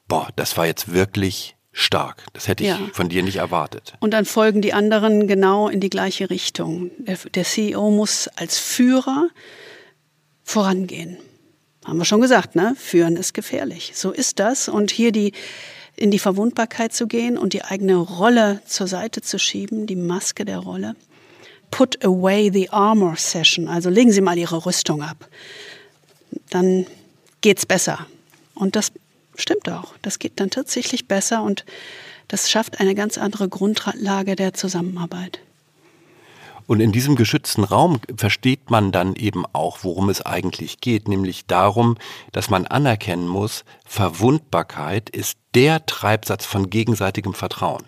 [0.08, 2.24] boah, das war jetzt wirklich stark.
[2.32, 2.80] Das hätte ich ja.
[2.92, 3.94] von dir nicht erwartet.
[4.00, 6.90] Und dann folgen die anderen genau in die gleiche Richtung.
[6.98, 9.28] Der, der CEO muss als Führer
[10.42, 11.18] vorangehen.
[11.84, 12.74] Haben wir schon gesagt, ne?
[12.78, 13.92] Führen ist gefährlich.
[13.94, 14.68] So ist das.
[14.68, 15.32] Und hier die
[15.96, 20.44] in die Verwundbarkeit zu gehen und die eigene Rolle zur Seite zu schieben, die Maske
[20.44, 20.94] der Rolle.
[21.70, 25.28] Put away the armor session, also legen Sie mal Ihre Rüstung ab.
[26.50, 26.86] Dann
[27.40, 28.06] geht's besser.
[28.54, 28.92] Und das
[29.36, 29.94] stimmt auch.
[30.02, 31.64] Das geht dann tatsächlich besser und
[32.28, 35.40] das schafft eine ganz andere Grundlage der Zusammenarbeit.
[36.66, 41.46] Und in diesem geschützten Raum versteht man dann eben auch, worum es eigentlich geht, nämlich
[41.46, 41.96] darum,
[42.32, 47.84] dass man anerkennen muss, Verwundbarkeit ist der Treibsatz von gegenseitigem Vertrauen.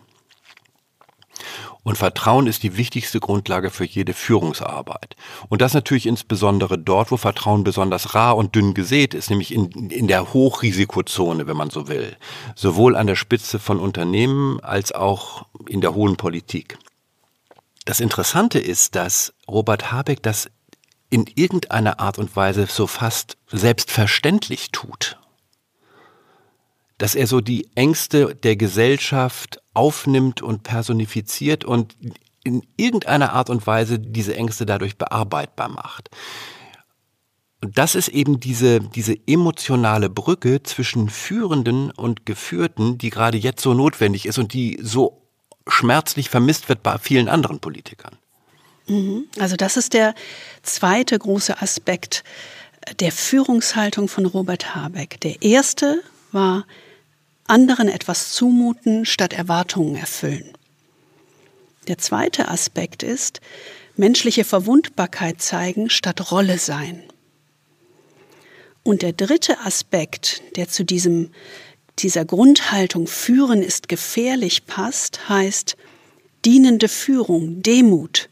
[1.83, 5.17] Und Vertrauen ist die wichtigste Grundlage für jede Führungsarbeit.
[5.49, 9.89] Und das natürlich insbesondere dort, wo Vertrauen besonders rar und dünn gesät ist, nämlich in,
[9.89, 12.17] in der Hochrisikozone, wenn man so will.
[12.55, 16.79] Sowohl an der Spitze von Unternehmen als auch in der hohen Politik.
[17.89, 20.51] Das Interessante ist, dass Robert Habeck das
[21.09, 25.19] in irgendeiner Art und Weise so fast selbstverständlich tut.
[26.99, 31.97] Dass er so die Ängste der Gesellschaft aufnimmt und personifiziert und
[32.45, 36.11] in irgendeiner Art und Weise diese Ängste dadurch bearbeitbar macht.
[37.63, 43.63] Und das ist eben diese, diese emotionale Brücke zwischen Führenden und Geführten, die gerade jetzt
[43.63, 45.28] so notwendig ist und die so
[45.69, 48.17] schmerzlich vermisst wird bei vielen anderen Politikern.
[48.87, 49.27] Mhm.
[49.39, 50.15] Also das ist der
[50.63, 52.25] zweite große Aspekt
[53.01, 55.21] der Führungshaltung von Robert Habeck.
[55.21, 56.01] Der erste
[56.33, 56.67] war
[57.47, 60.53] anderen etwas zumuten statt Erwartungen erfüllen.
[61.87, 63.41] Der zweite Aspekt ist
[63.97, 67.03] menschliche Verwundbarkeit zeigen statt Rolle sein.
[68.83, 71.31] Und der dritte Aspekt, der zu diesem
[72.03, 75.77] dieser Grundhaltung führen ist gefährlich passt, heißt
[76.45, 78.29] dienende Führung, Demut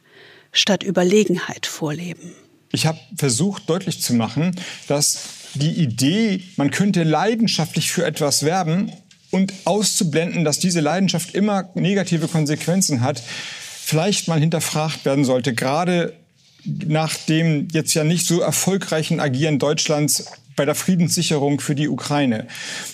[0.53, 2.33] statt Überlegenheit vorleben.
[2.73, 4.55] Ich habe versucht deutlich zu machen,
[4.89, 5.21] dass
[5.55, 8.93] die Idee, man könnte leidenschaftlich für etwas werben
[9.31, 13.23] und auszublenden, dass diese Leidenschaft immer negative Konsequenzen hat,
[13.83, 16.15] vielleicht mal hinterfragt werden sollte, gerade
[16.65, 20.27] nach dem jetzt ja nicht so erfolgreichen Agieren Deutschlands
[20.57, 22.47] bei der Friedenssicherung für die Ukraine.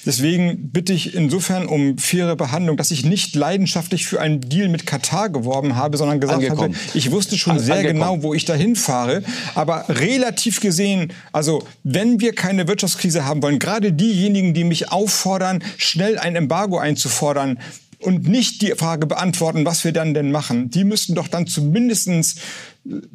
[0.04, 4.86] Deswegen bitte ich insofern um faire Behandlung, dass ich nicht leidenschaftlich für einen Deal mit
[4.86, 6.74] Katar geworben habe, sondern gesagt Angekommen.
[6.74, 8.00] habe, ich wusste schon sehr Angekommen.
[8.00, 9.22] genau, wo ich dahin fahre.
[9.54, 15.62] Aber relativ gesehen, also wenn wir keine Wirtschaftskrise haben wollen, gerade diejenigen, die mich auffordern,
[15.78, 17.58] schnell ein Embargo einzufordern,
[18.02, 20.70] und nicht die Frage beantworten, was wir dann denn machen.
[20.70, 22.40] Die müssten doch dann zumindest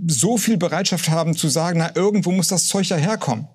[0.07, 3.47] so viel Bereitschaft haben zu sagen, na, irgendwo muss das Zeug ja herkommen.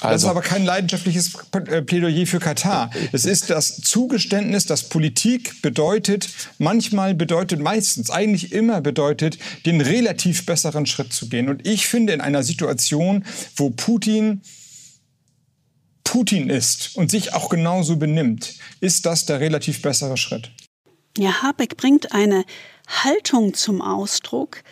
[0.00, 0.12] Also.
[0.12, 2.90] Das ist aber kein leidenschaftliches Plädoyer für Katar.
[3.12, 6.28] Es ist das Zugeständnis, dass Politik bedeutet,
[6.58, 11.48] manchmal bedeutet, meistens, eigentlich immer bedeutet, den relativ besseren Schritt zu gehen.
[11.48, 13.24] Und ich finde, in einer Situation,
[13.56, 14.42] wo Putin
[16.04, 20.50] Putin ist und sich auch genauso benimmt, ist das der relativ bessere Schritt.
[21.18, 22.46] Ja, Habeck bringt eine
[22.86, 24.62] Haltung zum Ausdruck,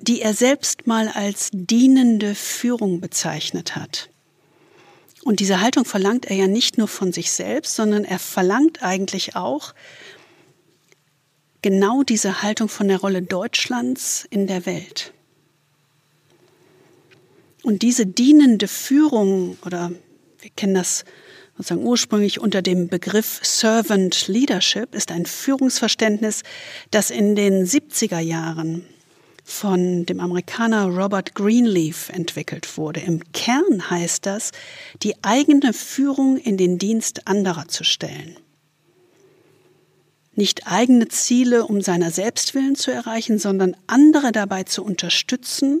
[0.00, 4.08] die er selbst mal als dienende Führung bezeichnet hat.
[5.26, 9.34] Und diese Haltung verlangt er ja nicht nur von sich selbst, sondern er verlangt eigentlich
[9.34, 9.74] auch
[11.62, 15.12] genau diese Haltung von der Rolle Deutschlands in der Welt.
[17.64, 19.90] Und diese dienende Führung oder
[20.38, 21.04] wir kennen das
[21.56, 26.44] sozusagen ursprünglich unter dem Begriff Servant Leadership, ist ein Führungsverständnis,
[26.92, 28.86] das in den 70er Jahren
[29.48, 32.98] von dem Amerikaner Robert Greenleaf entwickelt wurde.
[32.98, 34.50] Im Kern heißt das,
[35.04, 38.36] die eigene Führung in den Dienst anderer zu stellen.
[40.34, 45.80] Nicht eigene Ziele um seiner Selbstwillen zu erreichen, sondern andere dabei zu unterstützen,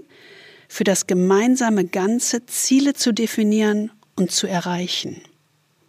[0.68, 5.20] für das gemeinsame Ganze Ziele zu definieren und zu erreichen.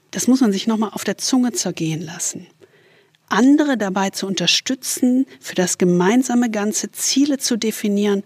[0.10, 2.48] Das muss man sich nochmal auf der Zunge zergehen lassen.
[3.30, 8.24] Andere dabei zu unterstützen, für das gemeinsame Ganze Ziele zu definieren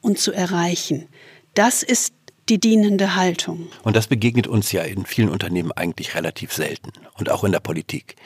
[0.00, 1.08] und zu erreichen.
[1.54, 2.14] Das ist
[2.48, 3.68] die dienende Haltung.
[3.82, 7.60] Und das begegnet uns ja in vielen Unternehmen eigentlich relativ selten und auch in der
[7.60, 8.16] Politik.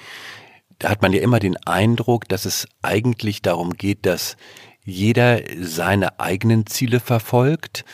[0.79, 4.37] Da hat man ja immer den Eindruck, dass es eigentlich darum geht, dass
[4.85, 7.85] jeder seine eigenen Ziele verfolgt,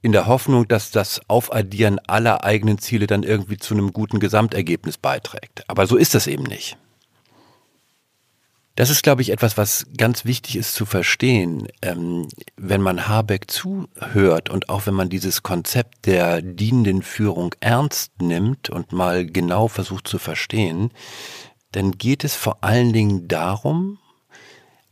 [0.00, 4.96] in der Hoffnung, dass das Aufaddieren aller eigenen Ziele dann irgendwie zu einem guten Gesamtergebnis
[4.96, 5.64] beiträgt.
[5.68, 6.78] Aber so ist das eben nicht.
[8.78, 13.50] Das ist, glaube ich, etwas, was ganz wichtig ist zu verstehen, ähm, wenn man Habeck
[13.50, 19.66] zuhört und auch wenn man dieses Konzept der dienenden Führung ernst nimmt und mal genau
[19.66, 20.92] versucht zu verstehen,
[21.72, 23.98] dann geht es vor allen Dingen darum,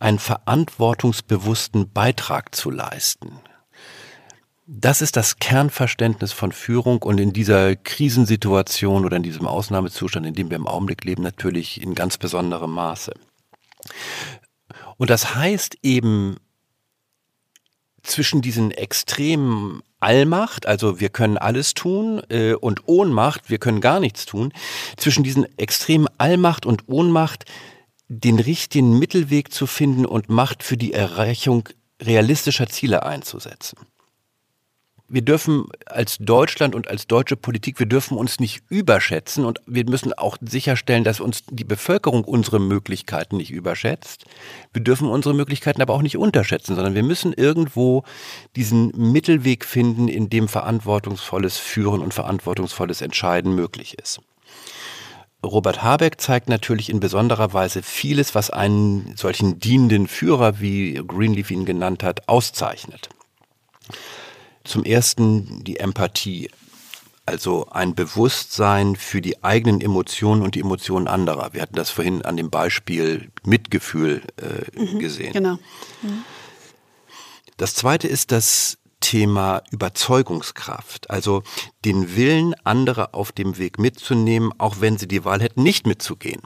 [0.01, 3.39] einen verantwortungsbewussten Beitrag zu leisten.
[4.67, 10.35] Das ist das Kernverständnis von Führung und in dieser Krisensituation oder in diesem Ausnahmezustand, in
[10.35, 13.13] dem wir im Augenblick leben, natürlich in ganz besonderem Maße.
[14.97, 16.37] Und das heißt eben
[18.03, 24.01] zwischen diesen extremen Allmacht, also wir können alles tun, äh, und Ohnmacht, wir können gar
[24.01, 24.53] nichts tun,
[24.97, 27.45] zwischen diesen extremen Allmacht und Ohnmacht
[28.09, 31.69] den richtigen Mittelweg zu finden und Macht für die Erreichung
[32.01, 33.79] realistischer Ziele einzusetzen.
[35.09, 39.85] Wir dürfen als Deutschland und als deutsche Politik, wir dürfen uns nicht überschätzen und wir
[39.89, 44.25] müssen auch sicherstellen, dass uns die Bevölkerung unsere Möglichkeiten nicht überschätzt.
[44.73, 48.03] Wir dürfen unsere Möglichkeiten aber auch nicht unterschätzen, sondern wir müssen irgendwo
[48.57, 54.21] diesen Mittelweg finden, in dem verantwortungsvolles Führen und verantwortungsvolles Entscheiden möglich ist.
[55.45, 61.53] Robert Habeck zeigt natürlich in besonderer Weise vieles, was einen solchen dienenden Führer, wie Greenleaf
[61.53, 63.09] ihn genannt hat, auszeichnet.
[64.67, 66.51] Zum ersten die Empathie,
[67.25, 71.53] also ein Bewusstsein für die eigenen Emotionen und die Emotionen anderer.
[71.53, 75.33] Wir hatten das vorhin an dem Beispiel Mitgefühl äh, mhm, gesehen.
[75.33, 75.55] Genau.
[76.03, 76.25] Mhm.
[77.57, 81.43] Das zweite ist das Thema Überzeugungskraft, also
[81.85, 86.43] den Willen, andere auf dem Weg mitzunehmen, auch wenn sie die Wahl hätten, nicht mitzugehen.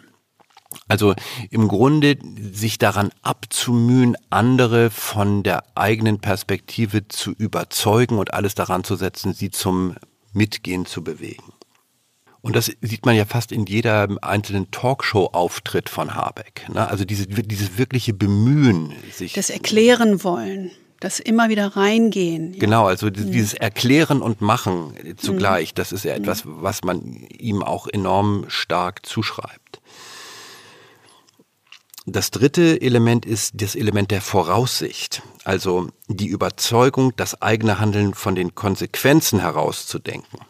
[0.88, 1.14] Also
[1.50, 2.16] im Grunde
[2.52, 9.32] sich daran abzumühen, andere von der eigenen Perspektive zu überzeugen und alles daran zu setzen,
[9.32, 9.96] sie zum
[10.32, 11.52] Mitgehen zu bewegen.
[12.42, 16.66] Und das sieht man ja fast in jeder einzelnen Talkshow-Auftritt von Habeck.
[16.72, 16.88] Ne?
[16.88, 19.34] Also diese, dieses wirkliche Bemühen, sich.
[19.34, 20.70] Das Erklären wollen.
[21.00, 22.52] Das immer wieder reingehen.
[22.52, 22.60] Ja.
[22.60, 23.32] Genau, also mhm.
[23.32, 25.74] dieses Erklären und Machen zugleich, mhm.
[25.76, 26.56] das ist ja etwas, mhm.
[26.60, 27.02] was man
[27.38, 29.79] ihm auch enorm stark zuschreibt.
[32.12, 38.34] Das dritte Element ist das Element der Voraussicht, also die Überzeugung, das eigene Handeln von
[38.34, 40.40] den Konsequenzen herauszudenken.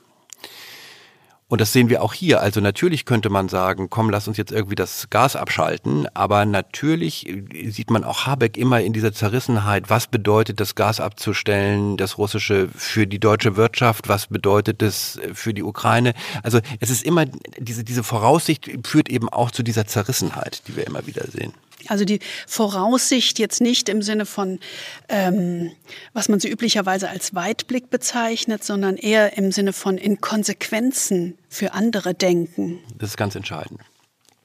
[1.51, 2.41] Und das sehen wir auch hier.
[2.41, 6.07] Also natürlich könnte man sagen, komm, lass uns jetzt irgendwie das Gas abschalten.
[6.15, 9.91] Aber natürlich äh, sieht man auch Habeck immer in dieser Zerrissenheit.
[9.91, 14.09] Was bedeutet das Gas abzustellen, das russische für die deutsche Wirtschaft?
[14.09, 16.15] Was bedeutet es für die Ukraine?
[16.45, 17.27] Also es ist immer,
[17.59, 21.53] diese, diese Voraussicht führt eben auch zu dieser Zerrissenheit, die wir immer wieder sehen.
[21.89, 24.61] Also die Voraussicht jetzt nicht im Sinne von,
[25.09, 25.73] ähm,
[26.13, 31.73] was man so üblicherweise als Weitblick bezeichnet, sondern eher im Sinne von in Konsequenzen für
[31.73, 32.81] andere denken.
[32.97, 33.81] Das ist ganz entscheidend.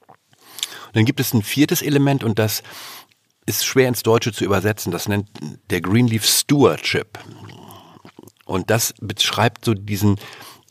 [0.08, 2.62] Und dann gibt es ein viertes Element und das
[3.46, 4.90] ist schwer ins Deutsche zu übersetzen.
[4.90, 5.28] Das nennt
[5.70, 7.18] der Greenleaf Stewardship.
[8.44, 10.18] Und das beschreibt so diesen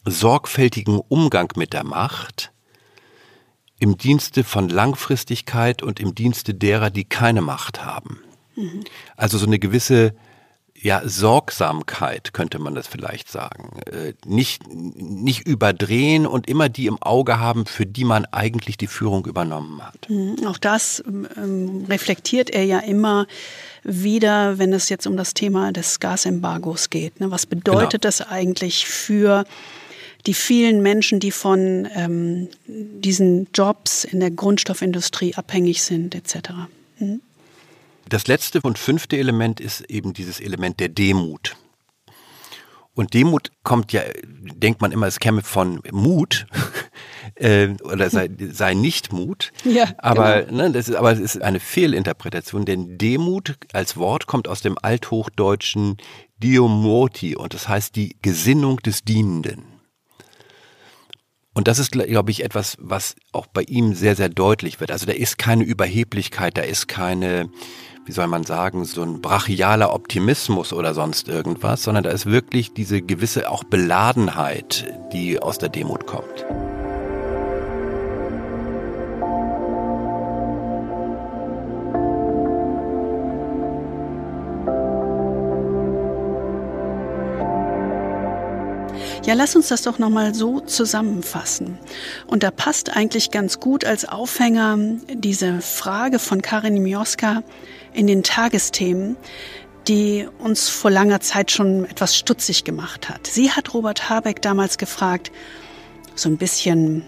[0.05, 2.51] sorgfältigen Umgang mit der Macht,
[3.79, 8.21] im Dienste von Langfristigkeit und im Dienste derer, die keine Macht haben.
[8.55, 8.83] Mhm.
[9.15, 10.15] Also so eine gewisse
[10.85, 13.79] ja, Sorgsamkeit könnte man das vielleicht sagen.
[13.91, 18.87] Äh, nicht, nicht überdrehen und immer die im Auge haben, für die man eigentlich die
[18.87, 20.09] Führung übernommen hat.
[20.09, 20.45] Mhm.
[20.45, 23.25] Auch das ähm, reflektiert er ja immer
[23.83, 27.19] wieder, wenn es jetzt um das Thema des Gasembargos geht.
[27.19, 27.31] Ne?
[27.31, 28.01] Was bedeutet genau.
[28.01, 29.45] das eigentlich für
[30.25, 36.49] die vielen Menschen, die von ähm, diesen Jobs in der Grundstoffindustrie abhängig sind, etc.
[36.97, 37.21] Hm?
[38.09, 41.55] Das letzte und fünfte Element ist eben dieses Element der Demut.
[42.93, 46.47] Und Demut kommt ja, denkt man immer, es käme von Mut
[47.35, 49.51] äh, oder sei, sei nicht Mut.
[49.65, 50.63] Ja, aber, genau.
[50.63, 54.77] ne, das ist, aber es ist eine Fehlinterpretation, denn Demut als Wort kommt aus dem
[54.81, 55.97] althochdeutschen
[56.37, 59.74] Diomoti und das heißt die Gesinnung des Dienenden.
[61.55, 64.91] Und das ist, glaube ich, etwas, was auch bei ihm sehr, sehr deutlich wird.
[64.91, 67.49] Also da ist keine Überheblichkeit, da ist keine,
[68.05, 72.73] wie soll man sagen, so ein brachialer Optimismus oder sonst irgendwas, sondern da ist wirklich
[72.73, 76.45] diese gewisse auch Beladenheit, die aus der Demut kommt.
[89.25, 91.79] Ja, lass uns das doch nochmal so zusammenfassen.
[92.27, 94.77] Und da passt eigentlich ganz gut als Aufhänger
[95.11, 97.41] diese Frage von Karin Mioska
[97.91, 99.17] in den Tagesthemen,
[99.87, 103.25] die uns vor langer Zeit schon etwas stutzig gemacht hat.
[103.25, 105.31] Sie hat Robert Habeck damals gefragt,
[106.13, 107.03] so ein bisschen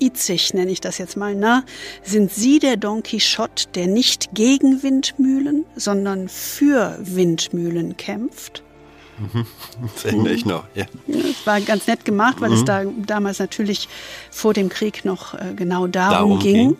[0.00, 1.62] itzig nenne ich das jetzt mal, na,
[2.02, 8.63] sind Sie der Don Quixote, der nicht gegen Windmühlen, sondern für Windmühlen kämpft?
[9.94, 10.86] Das erinnere ich noch, ja.
[11.06, 12.56] Es war ganz nett gemacht, weil mhm.
[12.56, 13.88] es da damals natürlich
[14.30, 16.54] vor dem Krieg noch äh, genau darum, darum ging.
[16.54, 16.76] ging.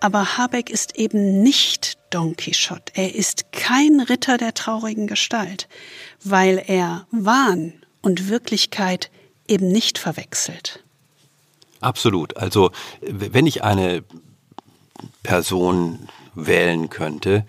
[0.00, 2.92] Aber Habeck ist eben nicht Don Quixote.
[2.94, 5.68] Er ist kein Ritter der traurigen Gestalt,
[6.24, 9.10] weil er Wahn und Wirklichkeit
[9.46, 10.82] eben nicht verwechselt.
[11.80, 12.36] Absolut.
[12.36, 14.02] Also wenn ich eine
[15.22, 17.44] Person wählen könnte,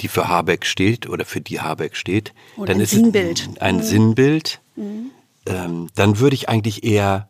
[0.00, 3.48] die für Habeck steht oder für die Habeck steht, oder dann ist Sinnbild.
[3.54, 3.82] es ein mhm.
[3.82, 4.60] Sinnbild.
[4.76, 5.10] Mhm.
[5.46, 7.28] Ähm, dann würde ich eigentlich eher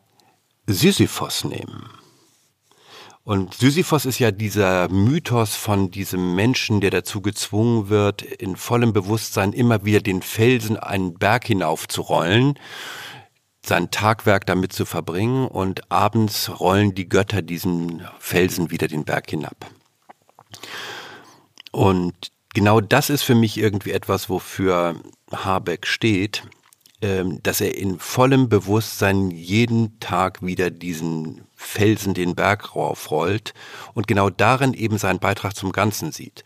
[0.67, 1.89] Sisyphos nehmen.
[3.23, 8.91] Und Sisyphos ist ja dieser Mythos von diesem Menschen, der dazu gezwungen wird, in vollem
[8.91, 12.57] Bewusstsein immer wieder den Felsen einen Berg hinauf zu rollen,
[13.63, 19.29] sein Tagwerk damit zu verbringen und abends rollen die Götter diesen Felsen wieder den Berg
[19.29, 19.69] hinab.
[21.71, 24.95] Und genau das ist für mich irgendwie etwas, wofür
[25.31, 26.43] Habeck steht,
[27.01, 33.53] ähm, dass er in vollem Bewusstsein jeden Tag wieder diesen Felsen den Berg raufrollt
[33.93, 36.43] und genau darin eben seinen Beitrag zum Ganzen sieht.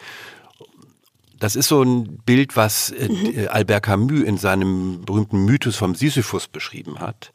[1.40, 3.48] Das ist so ein Bild, was äh, mhm.
[3.50, 7.34] Albert Camus in seinem berühmten Mythos vom Sisyphus beschrieben hat.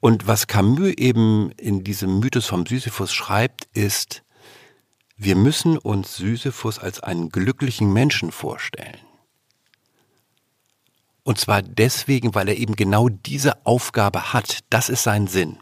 [0.00, 4.23] Und was Camus eben in diesem Mythos vom Sisyphus schreibt, ist,
[5.16, 8.98] wir müssen uns Sisyphus als einen glücklichen Menschen vorstellen.
[11.22, 14.60] Und zwar deswegen, weil er eben genau diese Aufgabe hat.
[14.70, 15.58] Das ist sein Sinn.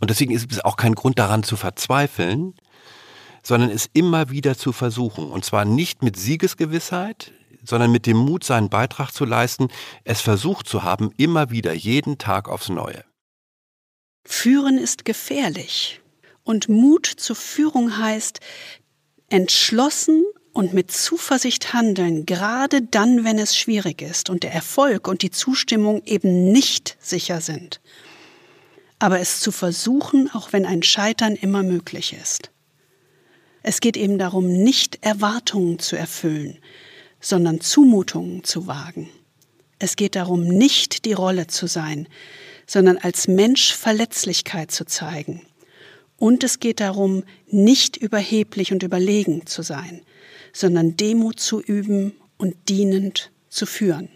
[0.00, 2.54] Und deswegen ist es auch kein Grund daran zu verzweifeln,
[3.42, 5.30] sondern es immer wieder zu versuchen.
[5.30, 9.68] Und zwar nicht mit Siegesgewissheit, sondern mit dem Mut, seinen Beitrag zu leisten,
[10.04, 13.04] es versucht zu haben, immer wieder, jeden Tag aufs Neue.
[14.24, 16.00] Führen ist gefährlich.
[16.48, 18.40] Und Mut zur Führung heißt,
[19.28, 20.24] entschlossen
[20.54, 25.30] und mit Zuversicht handeln, gerade dann, wenn es schwierig ist und der Erfolg und die
[25.30, 27.82] Zustimmung eben nicht sicher sind.
[28.98, 32.50] Aber es zu versuchen, auch wenn ein Scheitern immer möglich ist.
[33.62, 36.56] Es geht eben darum, nicht Erwartungen zu erfüllen,
[37.20, 39.10] sondern Zumutungen zu wagen.
[39.78, 42.08] Es geht darum, nicht die Rolle zu sein,
[42.66, 45.42] sondern als Mensch Verletzlichkeit zu zeigen.
[46.18, 50.02] Und es geht darum, nicht überheblich und überlegen zu sein,
[50.52, 54.08] sondern Demut zu üben und dienend zu führen.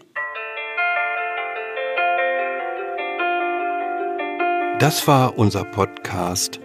[4.79, 6.59] Das war unser Podcast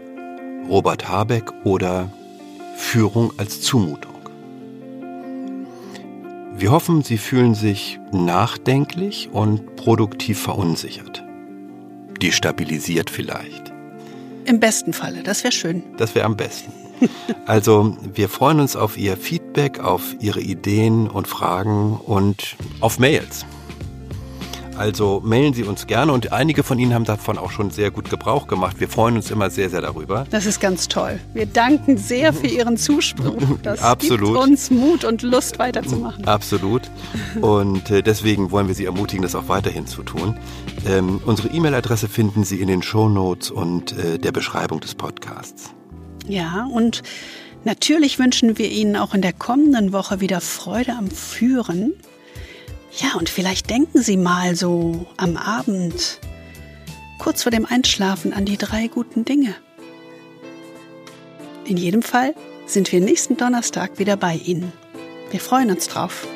[0.69, 2.13] Robert Habeck oder
[2.77, 4.19] Führung als Zumutung.
[6.57, 11.23] Wir hoffen, Sie fühlen sich nachdenklich und produktiv verunsichert.
[12.21, 13.68] Destabilisiert vielleicht.
[14.49, 15.83] Im besten Falle, das wäre schön.
[15.99, 16.73] Das wäre am besten.
[17.47, 23.45] Also, wir freuen uns auf Ihr Feedback, auf Ihre Ideen und Fragen und auf Mails.
[24.79, 28.11] Also mailen Sie uns gerne und einige von Ihnen haben davon auch schon sehr gut
[28.11, 28.79] Gebrauch gemacht.
[28.79, 30.25] Wir freuen uns immer sehr, sehr darüber.
[30.31, 31.19] Das ist ganz toll.
[31.35, 33.43] Wir danken sehr für Ihren Zuspruch.
[33.65, 34.35] Das Absolut.
[34.35, 36.27] gibt uns Mut und Lust weiterzumachen.
[36.27, 36.83] Absolut.
[37.41, 40.37] Und äh, deswegen wollen wir Sie ermutigen, das auch weiterhin zu tun.
[40.87, 45.71] Ähm, unsere E-Mail-Adresse finden Sie in den Show Notes und äh, der Beschreibung des Podcasts.
[46.29, 47.03] Ja, und
[47.65, 51.95] natürlich wünschen wir Ihnen auch in der kommenden Woche wieder Freude am Führen.
[52.93, 56.21] Ja, und vielleicht denken Sie mal so am Abend,
[57.19, 59.55] kurz vor dem Einschlafen, an die drei guten Dinge.
[61.65, 62.35] In jedem Fall
[62.67, 64.73] sind wir nächsten Donnerstag wieder bei Ihnen.
[65.31, 66.27] Wir freuen uns drauf.